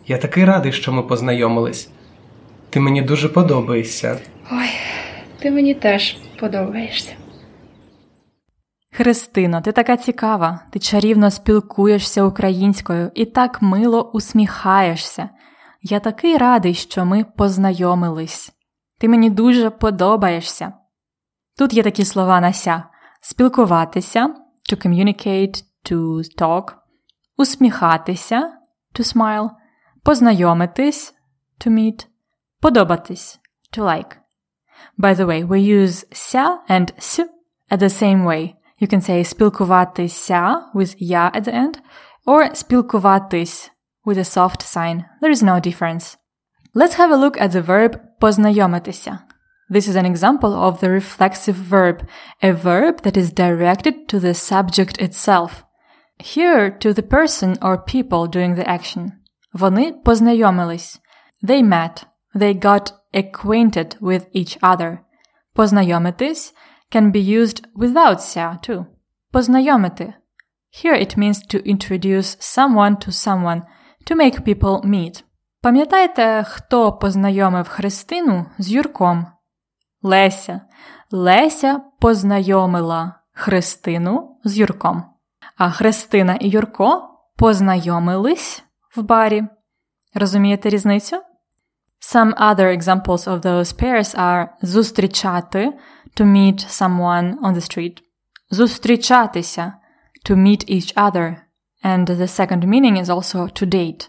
Я 0.06 0.18
такий 0.18 0.44
радий, 0.44 0.72
що 0.72 0.92
ми 0.92 1.02
познайомились. 1.02 1.90
Ти 2.70 2.80
мені 2.80 3.02
дуже 3.02 3.28
подобаєшся. 3.28 4.18
Ой, 4.52 4.70
ти 5.38 5.50
мені 5.50 5.74
теж 5.74 6.16
подобаєшся. 6.40 7.12
Христино, 8.92 9.60
ти 9.60 9.72
така 9.72 9.96
цікава, 9.96 10.60
ти 10.70 10.78
чарівно 10.78 11.30
спілкуєшся 11.30 12.24
українською 12.24 13.10
і 13.14 13.24
так 13.24 13.62
мило 13.62 14.10
усміхаєшся. 14.12 15.28
Я 15.82 16.00
такий 16.00 16.36
радий, 16.36 16.74
що 16.74 17.04
ми 17.04 17.24
познайомились. 17.36 18.52
Ти 18.98 19.08
мені 19.08 19.30
дуже 19.30 19.70
подобаєшся. 19.70 20.72
Тут 21.58 21.74
є 21.74 21.82
такі 21.82 22.04
слова 22.04 22.40
на 22.40 22.52
ся 22.52 22.82
спілкуватися 23.20 24.34
to 24.69 24.75
communicate, 24.75 25.63
to 25.83 26.21
talk, 26.37 26.75
усміхатися 27.37 28.51
to 28.93 29.03
smile, 29.03 29.49
познайомитись 30.03 31.13
to 31.59 31.69
meet, 31.69 32.07
подобатись 32.61 33.39
to 33.71 33.83
like. 33.83 34.17
By 34.97 35.13
the 35.13 35.25
way, 35.25 35.43
we 35.43 35.59
use 35.59 36.05
ся 36.11 36.59
and 36.67 36.91
с 36.97 37.19
at 37.69 37.79
the 37.79 37.89
same 37.89 38.23
way. 38.23 38.55
You 38.79 38.87
can 38.87 39.01
say 39.01 39.23
спілкуватися 39.23 40.71
with 40.73 40.95
я 40.97 41.31
at 41.33 41.43
the 41.43 41.53
end, 41.53 41.75
or 42.25 42.55
спілкуватись 42.55 43.71
with 44.05 44.17
a 44.17 44.23
soft 44.23 44.61
sign. 44.61 45.05
There 45.21 45.31
is 45.31 45.43
no 45.43 45.59
difference. 45.59 46.17
Let's 46.75 46.95
have 46.95 47.11
a 47.11 47.17
look 47.17 47.37
at 47.37 47.51
the 47.51 47.61
verb 47.61 47.99
познайомитися. 48.19 49.19
This 49.69 49.87
is 49.87 49.95
an 49.95 50.05
example 50.05 50.53
of 50.53 50.79
the 50.79 50.89
reflexive 50.89 51.55
verb, 51.55 52.07
a 52.41 52.53
verb 52.53 53.01
that 53.01 53.17
is 53.17 53.31
directed 53.31 54.07
to 54.09 54.19
the 54.19 54.33
subject 54.33 54.97
itself. 54.99 55.63
Here, 56.19 56.69
to 56.69 56.93
the 56.93 57.01
person 57.01 57.57
or 57.61 57.77
people 57.77 58.27
doing 58.27 58.55
the 58.55 58.69
action. 58.69 59.13
Вони 59.53 59.93
познайомились. 60.03 60.99
They 61.43 61.61
met. 61.63 62.05
They 62.35 62.53
got 62.53 62.91
acquainted 63.13 63.95
with 63.99 64.27
each 64.33 64.57
other. 64.61 64.99
Познайомитись 65.55 66.53
can 66.91 67.11
be 67.11 67.19
used 67.19 67.65
without 67.75 68.21
ся 68.21 68.57
too. 68.61 68.85
Познайомити. 69.31 70.13
Here 70.71 70.93
it 70.93 71.17
means 71.17 71.41
to 71.47 71.67
introduce 71.67 72.37
someone 72.39 72.97
to 72.97 73.11
someone, 73.11 73.63
to 74.05 74.15
make 74.15 74.43
people 74.43 74.81
meet. 74.83 75.23
Пам'ятаєте, 75.61 76.43
хто 76.47 76.91
познайомив 76.91 77.67
Христину 77.67 78.45
з 78.57 78.71
Юрком? 78.71 79.25
Леся. 80.02 80.60
Леся 81.10 81.80
познайомила 82.00 83.14
Христину 83.32 84.38
з 84.44 84.58
Юрком. 84.58 85.04
А 85.56 85.70
Христина 85.70 86.34
і 86.34 86.48
Юрко 86.48 87.08
познайомились 87.36 88.64
в 88.96 89.02
барі. 89.02 89.44
Розумієте 90.14 90.68
різницю? 90.68 91.16
Some 92.00 92.34
other 92.34 92.78
examples 92.78 93.24
of 93.24 93.40
those 93.40 93.82
pairs 93.82 94.16
are 94.16 94.48
зустрічати 94.62 95.72
to 96.16 96.24
meet 96.24 96.58
someone 96.68 97.38
on 97.38 97.54
the 97.54 97.60
street. 97.60 97.98
Зустрічатися 98.50 99.72
to 100.30 100.36
meet 100.36 100.70
each 100.70 100.94
other. 100.94 101.36
And 101.84 102.06
the 102.06 102.28
second 102.28 102.64
meaning 102.64 102.96
is 103.02 103.06
also 103.06 103.62
to 103.62 103.66
date. 103.66 104.08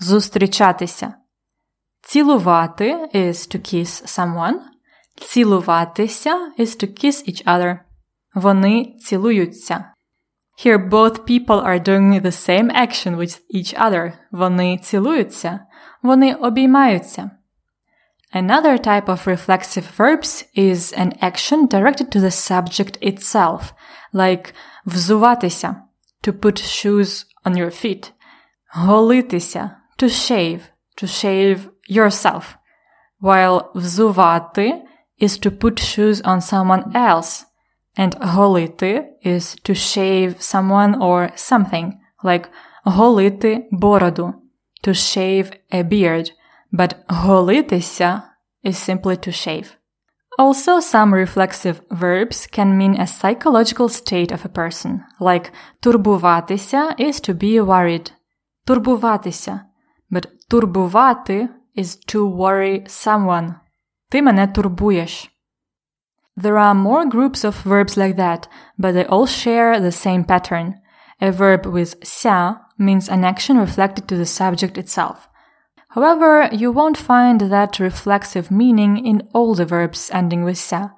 Зустрічатися. 0.00 1.14
Цілувати 2.02 3.08
is 3.14 3.34
to 3.54 3.74
kiss 3.74 4.18
someone. 4.18 4.54
Цілуватися 5.15 6.51
is 6.59 6.83
to 6.83 7.03
kiss 7.03 7.29
each 7.29 7.45
other. 7.45 7.79
Вони 8.33 8.95
цілуються. 8.99 9.85
Here 10.65 10.89
both 10.89 11.25
people 11.25 11.65
are 11.65 11.79
doing 11.79 12.21
the 12.21 12.31
same 12.31 12.69
action 12.71 13.15
with 13.17 13.39
each 13.55 13.73
other. 13.85 14.13
Вони 14.31 14.77
цілуються. 14.77 15.59
Вони 16.03 16.33
обіймаються. 16.35 17.31
Another 18.33 18.77
type 18.77 19.09
of 19.09 19.27
reflexive 19.27 19.87
verbs 19.97 20.45
is 20.55 20.93
an 20.93 21.11
action 21.21 21.67
directed 21.67 22.11
to 22.11 22.19
the 22.21 22.31
subject 22.31 22.97
itself, 23.01 23.73
like 24.13 24.53
взуватися, 24.85 25.75
to 26.23 26.31
put 26.31 26.57
shoes 26.59 27.25
on 27.45 27.57
your 27.57 27.71
feet, 27.71 28.11
голитися, 28.73 29.71
to 29.97 30.07
shave, 30.07 30.61
to 30.97 31.07
shave 31.07 31.69
yourself, 31.89 32.43
while 33.21 33.71
взувати 33.75 34.81
is 35.17 35.37
to 35.37 35.51
put 35.51 35.79
shoes 35.79 36.21
on 36.21 36.41
someone 36.41 36.95
else, 36.95 37.45
and 37.97 38.15
голити 38.19 39.01
is 39.23 39.55
to 39.63 39.73
shave 39.73 40.41
someone 40.41 40.95
or 40.99 41.31
something, 41.35 41.93
like 42.23 42.49
голити 42.85 43.63
бороду, 43.71 44.33
to 44.83 44.93
shave 44.93 45.51
a 45.71 45.83
beard, 45.83 46.31
but 46.73 47.05
голитися 47.07 48.23
is 48.63 48.77
simply 48.77 49.17
to 49.17 49.31
shave. 49.31 49.77
Also, 50.39 50.79
some 50.79 51.13
reflexive 51.13 51.81
verbs 51.91 52.47
can 52.47 52.77
mean 52.77 52.95
a 52.95 53.05
psychological 53.05 53.89
state 53.89 54.31
of 54.31 54.45
a 54.45 54.49
person, 54.49 55.01
like 55.19 55.51
турбуватися 55.81 56.95
is 56.97 57.19
to 57.19 57.33
be 57.33 57.59
worried. 57.61 58.11
Турбуватися. 58.65 59.65
But 60.11 60.25
турбувати 60.49 61.49
is 61.75 61.95
to 61.95 62.25
worry 62.25 62.83
someone. 62.87 63.55
Ти 64.09 64.21
мене 64.21 64.47
турбуєш. 64.47 65.31
There 66.37 66.57
are 66.57 66.73
more 66.73 67.05
groups 67.05 67.43
of 67.43 67.63
verbs 67.65 67.97
like 67.97 68.15
that, 68.15 68.47
but 68.79 68.93
they 68.93 69.05
all 69.05 69.27
share 69.27 69.79
the 69.79 69.91
same 69.91 70.23
pattern. 70.23 70.73
A 71.21 71.31
verb 71.31 71.65
with 71.65 71.95
ся 72.03 72.55
means 72.79 73.09
an 73.09 73.23
action 73.23 73.57
reflected 73.57 74.07
to 74.07 74.15
the 74.15 74.25
subject 74.25 74.77
itself. 74.77 75.27
However, 75.89 76.49
you 76.51 76.71
won't 76.71 76.97
find 76.97 77.41
that 77.41 77.79
reflexive 77.79 78.49
meaning 78.49 79.05
in 79.05 79.27
all 79.33 79.53
the 79.55 79.65
verbs 79.65 80.09
ending 80.11 80.43
with 80.43 80.57
ся. 80.57 80.91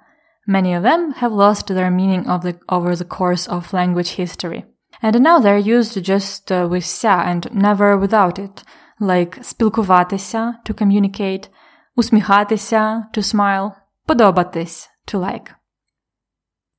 Many 0.46 0.74
of 0.76 0.84
them 0.84 1.13
have 1.13 1.32
lost 1.32 1.68
their 1.68 1.89
meaning 1.89 2.24
the, 2.24 2.60
over 2.70 2.96
the 2.96 3.06
course 3.06 3.48
of 3.48 3.74
language 3.74 4.12
history. 4.12 4.66
And 5.02 5.20
now 5.22 5.39
they're 5.39 5.58
used 5.58 6.02
just 6.04 6.52
uh, 6.52 6.68
with 6.70 6.86
ся 6.86 7.24
and 7.26 7.50
never 7.52 7.98
without 7.98 8.38
it, 8.38 8.63
like 9.00 9.44
спілкуватися 9.44 10.54
to 10.66 10.74
communicate, 10.74 11.50
усміхатися 11.99 13.07
to 13.15 13.23
smile, 13.35 13.71
подобатись 14.07 14.91
to 15.13 15.19
like. 15.21 15.49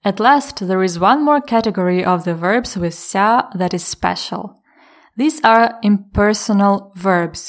At 0.05 0.19
last, 0.19 0.55
there 0.67 0.83
is 0.89 0.97
one 1.11 1.21
more 1.27 1.41
category 1.53 2.05
of 2.05 2.23
the 2.23 2.35
verbs 2.45 2.77
with 2.77 2.93
ся 2.93 3.49
that 3.55 3.73
is 3.73 3.83
special. 3.97 4.43
These 5.17 5.41
are 5.43 5.67
impersonal 5.83 6.75
verbs, 6.95 7.41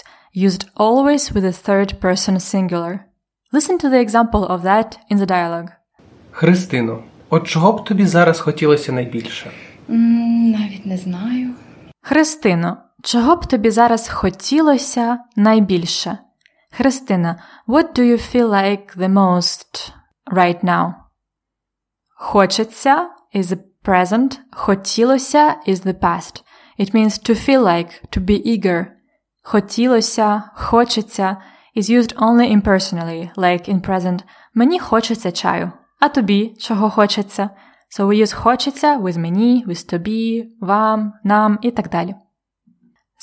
used 0.47 0.65
always 0.85 1.23
with 1.33 1.45
the 1.49 1.57
third 1.67 1.91
person 2.01 2.35
singular. 2.41 2.95
Listen 3.53 3.77
to 3.79 3.89
the 3.89 4.01
example 4.07 4.45
of 4.55 4.63
that 4.63 4.91
in 5.11 5.19
the 5.19 5.27
dialogue. 5.27 5.71
Христино, 6.31 7.03
от 7.31 7.49
чого 7.49 7.73
б 7.73 7.85
тобі 7.85 8.07
зараз 8.07 8.41
хотілося 8.41 8.93
найбільше? 8.93 9.51
М, 9.91 10.51
навіть 10.51 10.87
не 10.87 10.97
знаю. 10.97 11.51
Христино, 12.01 12.77
чого 13.03 13.37
б 13.37 13.47
тобі 13.47 13.71
зараз 13.71 14.09
хотілося 14.09 15.19
найбільше? 15.37 16.19
Христина, 16.74 17.38
what 17.68 17.94
do 17.94 18.04
you 18.04 18.18
feel 18.18 18.50
like 18.50 18.94
the 18.96 19.10
most 19.10 19.94
right 20.32 20.62
now? 20.64 20.94
Хочеться 22.20 23.10
is 23.34 23.50
the 23.50 23.64
present, 23.84 24.40
хотілося 24.52 25.56
is 25.66 25.82
the 25.82 25.94
past. 25.94 26.44
It 26.78 26.94
means 26.94 27.18
to 27.20 27.34
feel 27.34 27.62
like, 27.62 28.02
to 28.12 28.20
be 28.20 28.42
eager. 28.46 28.88
Хотілося, 29.44 30.52
хочеться 30.56 31.38
is 31.76 31.90
used 31.90 32.14
only 32.18 32.52
impersonally, 32.52 33.32
like 33.38 33.70
in 33.70 33.82
present. 33.82 34.24
Мені 34.54 34.80
хочеться 34.80 35.32
чаю. 35.32 35.72
А 36.00 36.10
тобі 36.10 36.56
чого 36.60 36.90
хочеться? 36.90 37.50
So 37.98 38.08
we 38.08 38.22
use 38.22 38.34
хочеться 38.34 38.98
with 38.98 39.18
мені, 39.18 39.66
with 39.68 39.90
тобі, 39.90 40.50
вам, 40.62 41.14
нам 41.24 41.60
і 41.62 41.72
так 41.72 41.90
далі. 41.90 42.16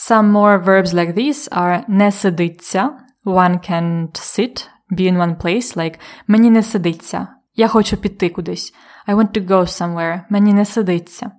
Some 0.08 0.32
more 0.32 0.64
verbs 0.64 0.94
like 0.94 1.14
these 1.14 1.48
are 1.48 1.84
не 1.88 2.12
сидиться. 2.12 2.90
One 3.26 3.58
can't 3.58 4.16
sit, 4.16 4.68
be 4.90 5.06
in 5.06 5.16
one 5.16 5.36
place, 5.36 5.76
like 5.76 5.98
мені 6.26 6.50
не 6.50 6.62
сидиться. 6.62 7.28
Я 7.54 7.68
хочу 7.68 7.96
піти 7.96 8.28
кудись. 8.28 8.74
I 9.08 9.14
want 9.14 9.30
to 9.30 9.46
go 9.46 9.60
somewhere. 9.60 10.24
Мені 10.30 10.52
не 10.52 10.64
сидиться. 10.64 11.30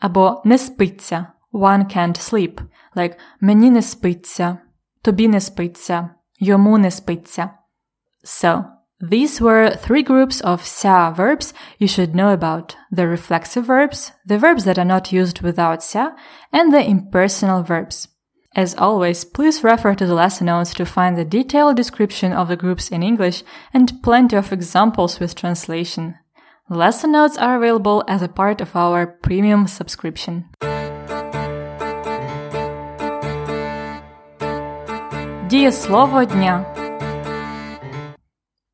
Або 0.00 0.42
не 0.44 0.58
спиться. 0.58 1.26
One 1.52 1.96
can't 1.96 2.18
sleep. 2.18 2.60
Like 2.96 3.14
мені 3.40 3.70
не 3.70 3.82
спиться. 3.82 4.58
Тобі 5.02 5.28
не 5.28 5.40
спиться. 5.40 6.10
Йому 6.40 6.78
не 6.78 6.90
спиться. 6.90 7.50
So, 8.24 8.64
these 9.00 9.40
were 9.40 9.76
three 9.76 10.02
groups 10.02 10.40
of 10.40 10.66
ся 10.66 11.10
verbs 11.10 11.54
you 11.78 11.88
should 11.88 12.14
know 12.14 12.32
about. 12.32 12.76
The 12.90 13.06
reflexive 13.06 13.66
verbs, 13.66 14.12
the 14.26 14.38
verbs 14.38 14.64
that 14.64 14.78
are 14.78 14.84
not 14.84 15.12
used 15.12 15.40
without 15.40 15.82
ся, 15.82 16.16
and 16.52 16.72
the 16.72 16.84
impersonal 16.84 17.62
verbs. 17.62 18.08
As 18.55 18.75
always, 18.75 19.25
please 19.25 19.63
refer 19.63 19.95
to 19.95 20.05
the 20.05 20.13
lesson 20.13 20.45
notes 20.45 20.75
to 20.75 20.85
find 20.85 21.17
the 21.17 21.25
detailed 21.25 21.75
description 21.75 22.31
of 22.31 22.49
the 22.49 22.55
groups 22.55 22.91
in 22.91 23.01
English 23.01 23.43
and 23.73 23.99
plenty 24.03 24.35
of 24.35 24.53
examples 24.53 25.19
with 25.19 25.33
translation. 25.33 26.13
The 26.69 26.77
lesson 26.77 27.11
notes 27.13 27.35
are 27.35 27.55
available 27.55 28.03
as 28.07 28.21
a 28.21 28.27
part 28.27 28.61
of 28.61 28.75
our 28.75 29.07
premium 29.07 29.65
subscription. 29.67 30.43
Дієслово 35.49 36.25
дня. 36.25 36.65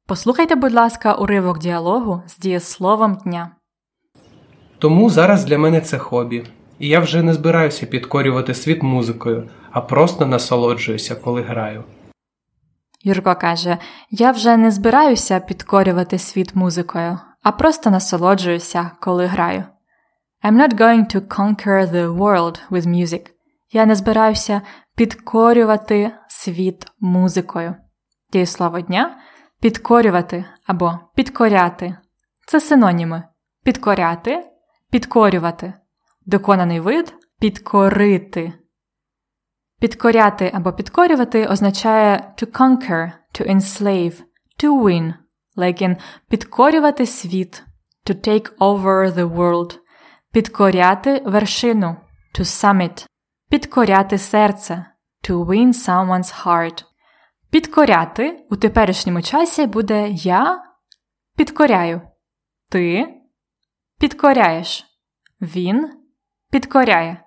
Послухайте, 0.06 0.56
будь 0.56 0.74
ласка, 0.74 1.14
уривок 1.14 1.60
діалогу 1.60 2.24
з 2.28 2.38
дієсловом 2.38 3.16
дня. 3.16 3.52
Тому 4.80 5.10
зараз 5.10 5.46
для 5.46 5.58
мене 5.58 5.82
це 5.82 5.98
хобі, 5.98 6.44
і 6.80 6.88
я 6.88 7.00
вже 7.00 7.24
не 7.24 7.34
збираюся 7.34 7.86
підкорювати 7.86 8.54
світ 8.54 8.84
музикою, 8.84 9.50
а 9.72 9.82
просто 9.82 10.26
насолоджуюся, 10.26 11.16
коли 11.16 11.42
граю. 11.42 11.84
Юрко 13.04 13.36
каже: 13.36 13.78
Я 14.12 14.32
вже 14.32 14.58
не 14.58 14.72
збираюся 14.72 15.40
підкорювати 15.40 16.18
світ 16.18 16.56
музикою, 16.56 17.20
а 17.44 17.52
просто 17.52 17.90
насолоджуюся, 17.90 18.92
коли 19.02 19.26
граю. 19.26 19.64
I'm 20.44 20.56
not 20.56 20.74
going 20.74 21.16
to 21.16 21.22
conquer 21.28 21.92
the 21.92 22.18
world 22.18 22.60
with 22.72 22.88
music. 22.88 23.30
Я 23.72 23.86
не 23.86 23.96
збираюся 23.96 24.62
підкорювати 24.96 26.12
світ 26.28 26.86
музикою. 27.00 27.76
Дієслово 28.34 28.82
дня 28.82 29.18
підкорювати 29.62 30.46
або 30.68 31.00
підкоряти. 31.16 31.96
Це 32.48 32.60
синоніми 32.60 33.24
підкоряти, 33.64 34.44
підкорювати, 34.92 35.74
доконаний 36.26 36.80
вид 36.80 37.14
підкорити. 37.40 38.54
Підкоряти 39.80 40.52
або 40.54 40.74
підкорювати 40.74 41.48
означає 41.48 42.34
to 42.38 42.46
conquer, 42.52 43.12
to 43.34 43.52
enslave, 43.52 44.24
to 44.64 44.84
win, 44.84 45.14
like 45.58 45.82
in 45.82 45.98
підкорювати 46.30 47.06
світ, 47.06 47.64
to 48.06 48.28
take 48.28 48.58
over 48.58 49.14
the 49.14 49.36
world, 49.36 49.80
підкоряти 50.32 51.24
вершину, 51.26 51.96
to 52.40 52.40
summit, 52.40 53.06
підкоряти 53.50 54.18
серце, 54.18 54.86
to 55.30 55.46
win 55.46 55.68
someone's 55.68 56.46
heart. 56.46 56.84
Підкоряти 57.50 58.46
у 58.50 58.56
теперішньому 58.56 59.22
часі 59.22 59.66
буде 59.66 60.10
я 60.10 60.64
підкоряю, 61.36 62.02
ти 62.70 63.08
підкоряєш, 64.00 64.86
він 65.42 65.90
підкоряє, 66.52 67.24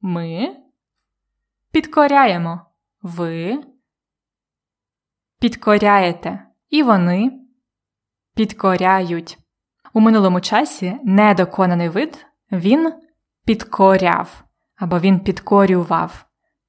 ми 0.00 0.56
підкоряємо, 1.76 2.60
ви 3.02 3.64
підкоряєте, 5.40 6.46
і 6.68 6.82
вони 6.82 7.32
підкоряють. 8.34 9.38
У 9.92 10.00
минулому 10.00 10.40
часі 10.40 10.96
недоконаний 11.04 11.88
вид 11.88 12.26
він 12.52 12.92
підкоряв 13.44 14.44
або 14.76 14.98
він 14.98 15.20
підкорював, 15.20 16.26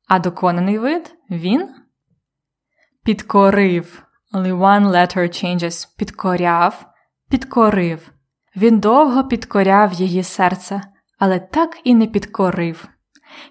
а 0.07 0.19
доконаний 0.19 0.77
вид 0.77 1.15
він 1.29 1.75
підкорив. 3.03 4.03
Only 4.33 4.57
one 4.57 4.87
letter 4.87 5.17
changes. 5.17 5.87
Підкоряв, 5.97 6.85
підкорив. 7.29 8.11
Він 8.55 8.79
довго 8.79 9.23
підкоряв 9.23 9.93
її 9.93 10.23
серце, 10.23 10.81
але 11.19 11.39
так 11.39 11.77
і 11.83 11.95
не 11.95 12.07
підкорив. 12.07 12.87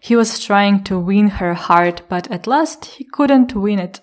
He 0.01 0.17
was 0.17 0.47
trying 0.47 0.83
to 0.83 1.05
win 1.07 1.31
her 1.31 1.55
heart, 1.55 2.03
but 2.09 2.31
at 2.31 2.47
last 2.47 2.99
he 2.99 3.05
couldn't 3.19 3.55
win 3.55 3.81
it. 3.81 4.03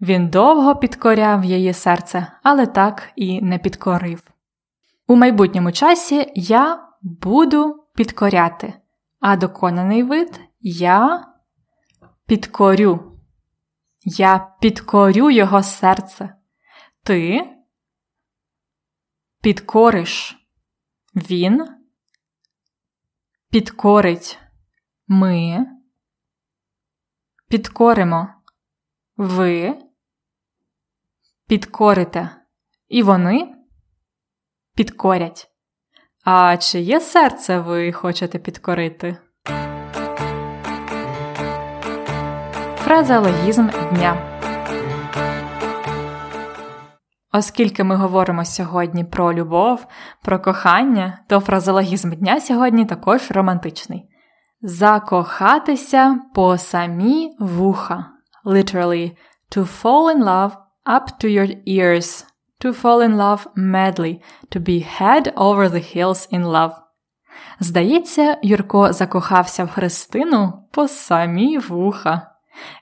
Він 0.00 0.28
довго 0.28 0.76
підкоряв 0.76 1.44
її 1.44 1.72
серце, 1.72 2.32
але 2.42 2.66
так 2.66 3.10
і 3.16 3.42
не 3.42 3.58
підкорив. 3.58 4.30
У 5.06 5.16
майбутньому 5.16 5.72
часі 5.72 6.32
я 6.34 6.88
буду 7.02 7.84
підкоряти, 7.94 8.74
а 9.20 9.36
доконаний 9.36 10.02
вид 10.02 10.40
я 10.60 11.26
підкорю. 12.26 13.12
Я 14.04 14.52
підкорю 14.60 15.30
його 15.30 15.62
серце. 15.62 16.34
Ти 17.02 17.50
підкориш. 19.42 20.36
Він 21.14 21.68
підкорить. 23.50 24.38
Ми 25.08 25.66
підкоримо. 27.48 28.28
Ви 29.16 29.74
підкорите. 31.48 32.30
І 32.88 33.02
вони 33.02 33.54
підкорять. 34.74 35.50
А 36.24 36.56
чиє 36.56 37.00
серце 37.00 37.58
ви 37.58 37.92
хочете 37.92 38.38
підкорити? 38.38 39.16
Фразеологізм 42.76 43.68
дня. 43.92 44.40
Оскільки 47.32 47.84
ми 47.84 47.96
говоримо 47.96 48.44
сьогодні 48.44 49.04
про 49.04 49.34
любов, 49.34 49.86
про 50.22 50.40
кохання, 50.40 51.24
то 51.28 51.40
фразеологізм 51.40 52.10
дня 52.10 52.40
сьогодні 52.40 52.84
також 52.84 53.30
романтичний. 53.30 54.15
Закохатися 54.62 56.20
по 56.34 56.58
самі 56.58 57.36
вуха. 57.38 58.06
Literally, 58.44 59.16
to 59.56 59.82
fall 59.82 60.16
in 60.16 60.24
love 60.24 60.52
up 60.86 61.04
to 61.20 61.28
your 61.28 61.48
ears. 61.66 62.24
To 62.60 62.72
fall 62.72 63.00
in 63.02 63.16
love 63.16 63.46
madly, 63.54 64.20
to 64.52 64.60
be 64.60 64.80
head 64.80 65.24
over 65.36 65.68
the 65.68 65.96
hills 65.96 66.28
in 66.32 66.44
love. 66.44 66.72
Здається, 67.60 68.38
Юрко 68.42 68.92
закохався 68.92 69.64
в 69.64 69.70
Христину 69.70 70.68
по 70.72 70.88
самі 70.88 71.58
вуха. 71.58 72.30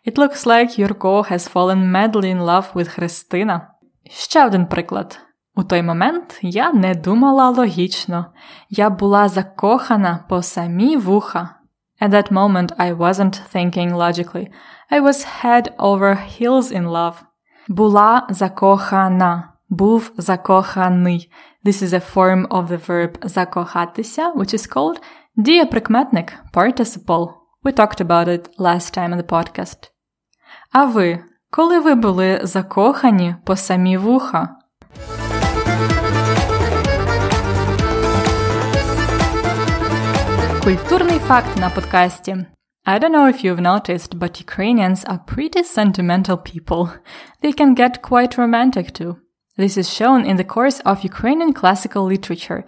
It 0.07 0.17
looks 0.17 0.47
like 0.47 0.79
Юрко 0.79 1.33
has 1.33 1.53
fallen 1.53 1.93
madly 1.93 2.31
in 2.35 2.45
love 2.45 2.73
with 2.75 2.89
Христина. 2.89 3.69
Ще 4.11 4.47
один 4.47 4.67
приклад. 4.67 5.21
У 5.57 5.65
той 5.65 5.83
момент 5.83 6.39
я 6.43 6.73
не 6.73 6.95
думала 6.95 7.51
логічно. 7.51 8.27
Я 8.71 8.91
була 8.91 9.29
закохана 9.29 10.25
по 10.29 10.43
самі 10.43 10.97
вуха. 10.97 11.55
At 12.02 12.12
that 12.12 12.32
moment 12.32 12.72
I 12.78 12.93
wasn't 12.93 13.36
thinking 13.54 13.93
logically. 13.93 14.48
I 14.91 15.00
was 15.00 15.24
head 15.24 15.74
over 15.78 16.15
heels 16.15 16.72
in 16.72 16.86
love. 16.88 17.13
Була 17.67 18.28
закохана. 18.30 19.54
Був 19.69 20.12
закоханий. 20.17 21.32
This 21.65 21.84
is 21.84 21.93
a 21.93 22.15
form 22.15 22.48
of 22.48 22.67
the 22.67 22.89
verb 22.89 23.28
закохатися, 23.28 24.34
which 24.34 24.54
is 24.54 24.76
called 24.76 25.02
дієприкметник, 25.36 26.34
participle. 26.54 27.28
We 27.63 27.74
talked 27.74 28.02
about 28.02 28.28
it 28.28 28.50
last 28.58 28.98
time 28.98 29.13
in 29.13 29.17
the 29.17 29.30
podcast. 29.30 29.91
А 30.72 30.86
ви, 30.86 31.24
коли 31.52 31.80
ви 31.80 31.95
були 31.95 32.39
закохані 32.43 33.36
по 33.45 33.56
самі 33.56 33.98
вуха? 33.98 34.50
Культурний 40.63 41.19
факт 41.19 41.58
на 41.58 41.69
подкасті. 41.69 42.45
I 42.86 43.00
don't 43.00 43.12
know 43.12 43.28
if 43.28 43.43
you've 43.43 43.62
noticed, 43.62 44.19
but 44.19 44.41
Ukrainians 44.48 45.06
are 45.06 45.19
pretty 45.34 45.63
sentimental 45.63 46.38
people. 46.38 46.89
They 47.41 47.54
can 47.54 47.76
get 47.76 48.02
quite 48.02 48.38
romantic 48.38 48.88
too. 49.00 49.15
This 49.58 49.78
is 49.78 49.98
shown 50.00 50.26
in 50.30 50.38
the 50.38 50.52
course 50.56 50.80
of 50.89 51.04
Ukrainian 51.12 51.52
classical 51.62 52.04
literature, 52.13 52.62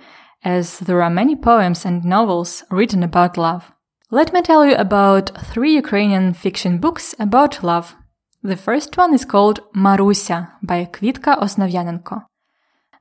as 0.56 0.66
there 0.88 1.02
are 1.06 1.20
many 1.22 1.36
poems 1.36 1.86
and 1.86 2.06
novels 2.16 2.52
written 2.70 3.02
about 3.10 3.38
love. 3.48 3.64
Let 4.20 4.34
me 4.34 4.42
tell 4.42 4.64
you 4.66 4.76
about 4.76 5.26
three 5.52 5.74
Ukrainian 5.84 6.34
fiction 6.44 6.74
books 6.86 7.06
about 7.26 7.64
love. 7.72 7.88
The 8.52 8.62
first 8.68 8.92
one 9.04 9.14
is 9.14 9.32
called 9.34 9.58
Marusia 9.86 10.40
by 10.70 10.80
Kvitka 10.96 11.32
Osnovyanenko. 11.44 12.18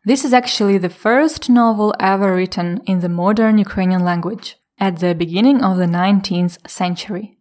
This 0.05 0.24
is 0.26 0.33
actually 0.33 0.79
the 0.79 0.96
first 1.07 1.42
novel 1.50 1.94
ever 1.98 2.31
written 2.35 2.81
in 2.87 3.00
the 3.00 3.14
modern 3.22 3.59
Ukrainian 3.59 4.05
language 4.05 4.57
at 4.79 4.98
the 4.98 5.14
beginning 5.14 5.62
of 5.62 5.76
the 5.76 5.87
19th 5.87 6.68
century. 6.68 7.38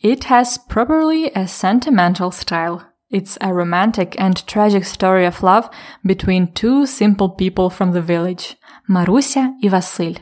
It 0.00 0.24
has 0.24 0.58
properly 0.58 1.30
a 1.34 1.48
sentimental 1.48 2.30
style. 2.30 2.86
It's 3.10 3.38
a 3.40 3.54
romantic 3.54 4.14
and 4.18 4.46
tragic 4.46 4.84
story 4.84 5.24
of 5.24 5.42
love 5.42 5.70
between 6.04 6.52
two 6.52 6.86
simple 6.86 7.30
people 7.30 7.70
from 7.70 7.92
the 7.92 8.02
village, 8.02 8.56
Marusia 8.88 9.54
and 9.62 9.70
Vasil. 9.72 10.18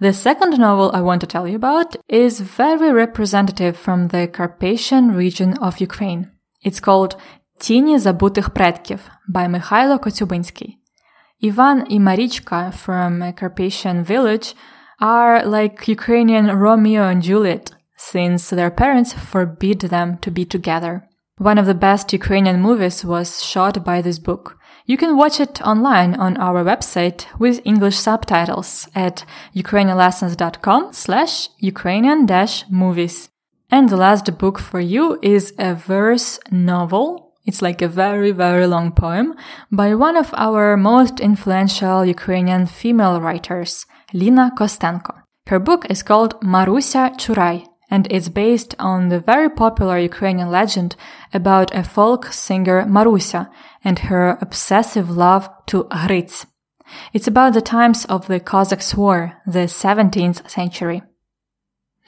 The 0.00 0.12
second 0.12 0.58
novel 0.58 0.90
I 0.92 1.00
want 1.00 1.20
to 1.22 1.26
tell 1.26 1.46
you 1.46 1.56
about 1.56 1.96
is 2.08 2.40
very 2.40 2.92
representative 2.92 3.76
from 3.76 4.08
the 4.08 4.26
Carpathian 4.28 5.12
region 5.12 5.56
of 5.58 5.80
Ukraine. 5.80 6.30
It's 6.64 6.80
called 6.80 7.16
Тіні 7.58 7.98
забутих 7.98 8.50
предків 8.50 9.00
by 9.28 9.48
Михайло 9.48 9.98
Коцюбинський. 9.98 10.78
Ivan 11.42 11.86
and 11.90 12.00
Marichka 12.00 12.72
from 12.72 13.22
a 13.22 13.32
Carpathian 13.32 14.04
village 14.04 14.54
are 14.99 15.45
like 15.45 15.87
Ukrainian 15.87 16.47
Romeo 16.47 17.03
and 17.07 17.21
Juliet, 17.21 17.71
since 17.95 18.49
their 18.49 18.71
parents 18.71 19.13
forbid 19.13 19.81
them 19.81 20.17
to 20.19 20.31
be 20.31 20.45
together. 20.45 21.07
One 21.37 21.57
of 21.59 21.67
the 21.67 21.75
best 21.75 22.13
Ukrainian 22.13 22.61
movies 22.61 23.05
was 23.05 23.43
shot 23.43 23.83
by 23.83 24.01
this 24.01 24.17
book. 24.17 24.57
You 24.87 24.97
can 24.97 25.17
watch 25.17 25.39
it 25.39 25.61
online 25.61 26.15
on 26.15 26.37
our 26.37 26.63
website 26.63 27.27
with 27.37 27.61
English 27.65 27.97
subtitles 27.97 28.87
at 28.95 29.25
ukrainianlessons.com 29.53 30.93
slash 30.93 31.49
Ukrainian 31.59 32.25
dash 32.25 32.63
movies. 32.69 33.29
And 33.69 33.89
the 33.89 33.97
last 33.97 34.37
book 34.37 34.57
for 34.59 34.79
you 34.79 35.19
is 35.21 35.53
a 35.59 35.75
verse 35.75 36.39
novel. 36.49 37.26
It's 37.47 37.61
like 37.61 37.81
a 37.81 37.87
very, 37.87 38.31
very 38.31 38.67
long 38.67 38.91
poem 38.91 39.33
by 39.71 39.95
one 39.95 40.17
of 40.17 40.33
our 40.35 40.75
most 40.75 41.21
influential 41.21 42.05
Ukrainian 42.05 42.65
female 42.67 43.21
writers, 43.21 43.85
Lina 44.13 44.51
Kostenko. 44.57 45.13
Her 45.47 45.59
book 45.59 45.85
is 45.89 46.03
called 46.03 46.39
Marusia 46.41 47.15
Churai, 47.17 47.65
and 47.89 48.05
it's 48.11 48.27
based 48.27 48.75
on 48.79 49.07
the 49.07 49.21
very 49.21 49.49
popular 49.49 49.97
Ukrainian 49.97 50.51
legend 50.51 50.97
about 51.33 51.73
a 51.73 51.83
folk 51.85 52.33
singer 52.33 52.83
Marusia 52.83 53.49
and 53.81 53.97
her 53.99 54.37
obsessive 54.41 55.09
love 55.09 55.49
to 55.67 55.85
Grits. 55.85 56.45
It's 57.13 57.27
about 57.27 57.53
the 57.53 57.61
times 57.61 58.03
of 58.05 58.27
the 58.27 58.41
Cossacks' 58.41 58.93
War, 58.93 59.41
the 59.45 59.67
17th 59.67 60.49
century. 60.49 61.01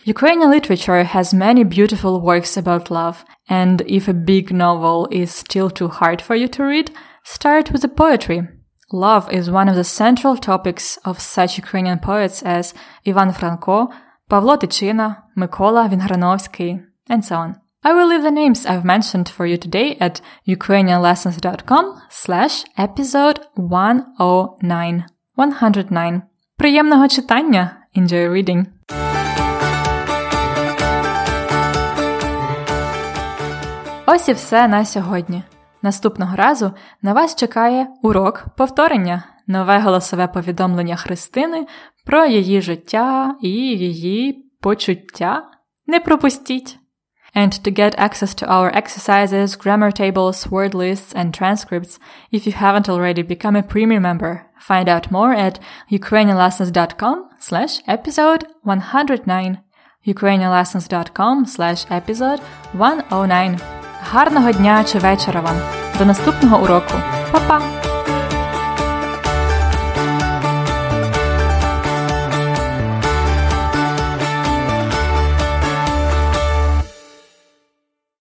Ukrainian 0.04 0.50
literature 0.50 1.02
has 1.04 1.32
many 1.32 1.64
beautiful 1.64 2.20
works 2.20 2.58
about 2.58 2.90
love, 2.90 3.24
and 3.48 3.80
if 3.86 4.06
a 4.06 4.12
big 4.12 4.52
novel 4.52 5.08
is 5.10 5.30
still 5.34 5.70
too 5.70 5.88
hard 5.88 6.20
for 6.20 6.34
you 6.34 6.46
to 6.48 6.64
read, 6.64 6.90
start 7.22 7.70
with 7.72 7.82
the 7.82 7.88
poetry. 7.88 8.46
Love 8.92 9.32
is 9.32 9.50
one 9.50 9.68
of 9.68 9.76
the 9.76 9.84
central 9.84 10.36
topics 10.36 10.98
of 11.04 11.20
such 11.20 11.56
Ukrainian 11.56 11.98
poets 11.98 12.42
as 12.42 12.74
Ivan 13.06 13.32
Franko, 13.32 13.88
Pavlo 14.28 14.56
Tychina, 14.56 15.22
Mykola 15.36 15.88
Vingрановsky, 15.88 16.84
and 17.08 17.24
so 17.24 17.36
on. 17.36 17.60
I 17.82 17.92
will 17.92 18.08
leave 18.08 18.22
the 18.22 18.30
names 18.30 18.66
I've 18.66 18.84
mentioned 18.84 19.28
for 19.28 19.46
you 19.46 19.56
today 19.56 19.96
at 20.00 20.20
ukrainianlessons.com 20.46 22.02
slash 22.10 22.64
episode 22.76 23.40
109. 23.54 25.04
109. 25.36 26.22
Приємного 26.56 27.08
читання! 27.08 27.76
Enjoy 27.96 28.28
reading! 28.28 28.66
Ось 34.19 34.29
і 34.29 34.33
все 34.33 34.67
на 34.67 34.85
сьогодні. 34.85 35.43
Наступного 35.81 36.35
разу 36.35 36.71
на 37.01 37.13
вас 37.13 37.35
чекає 37.35 37.87
урок 38.01 38.45
повторення, 38.57 39.23
нове 39.47 39.79
голосове 39.79 40.27
повідомлення 40.27 40.95
Христини 40.95 41.67
про 42.05 42.25
її 42.25 42.61
життя 42.61 43.35
і 43.41 43.49
її 43.49 44.45
почуття. 44.61 45.43
Не 45.87 45.99
пропустіть! 45.99 46.79
And 47.35 47.67
to 47.67 47.79
get 47.79 48.01
access 48.01 48.43
to 48.43 48.47
our 48.55 48.75
exercises, 48.81 49.47
grammar 49.63 49.91
tables, 50.01 50.49
word 50.49 50.73
lists, 50.73 51.15
and 51.15 51.41
transcripts, 51.41 51.99
if 52.33 52.41
you 52.47 52.53
haven't 52.65 52.89
already 52.89 53.23
become 53.33 53.55
a 53.55 53.69
premium 53.73 54.03
member, 54.09 54.33
find 54.69 54.87
out 54.95 55.11
more 55.11 55.33
at 55.47 55.55
ukrainianlessons.com 55.99 57.17
slash 57.47 57.73
episode 57.95 58.43
109 58.63 59.57
ukrainianlessons.com 60.13 61.35
slash 61.55 61.81
episode 61.99 62.39
109 62.73 63.78
Гарного 64.01 64.51
дня 64.51 64.83
чи 64.83 64.99
вечора 64.99 65.41
вам. 65.41 65.55
До 65.97 66.05
наступного 66.05 66.63
уроку. 66.63 66.93
Па-па! 67.31 67.88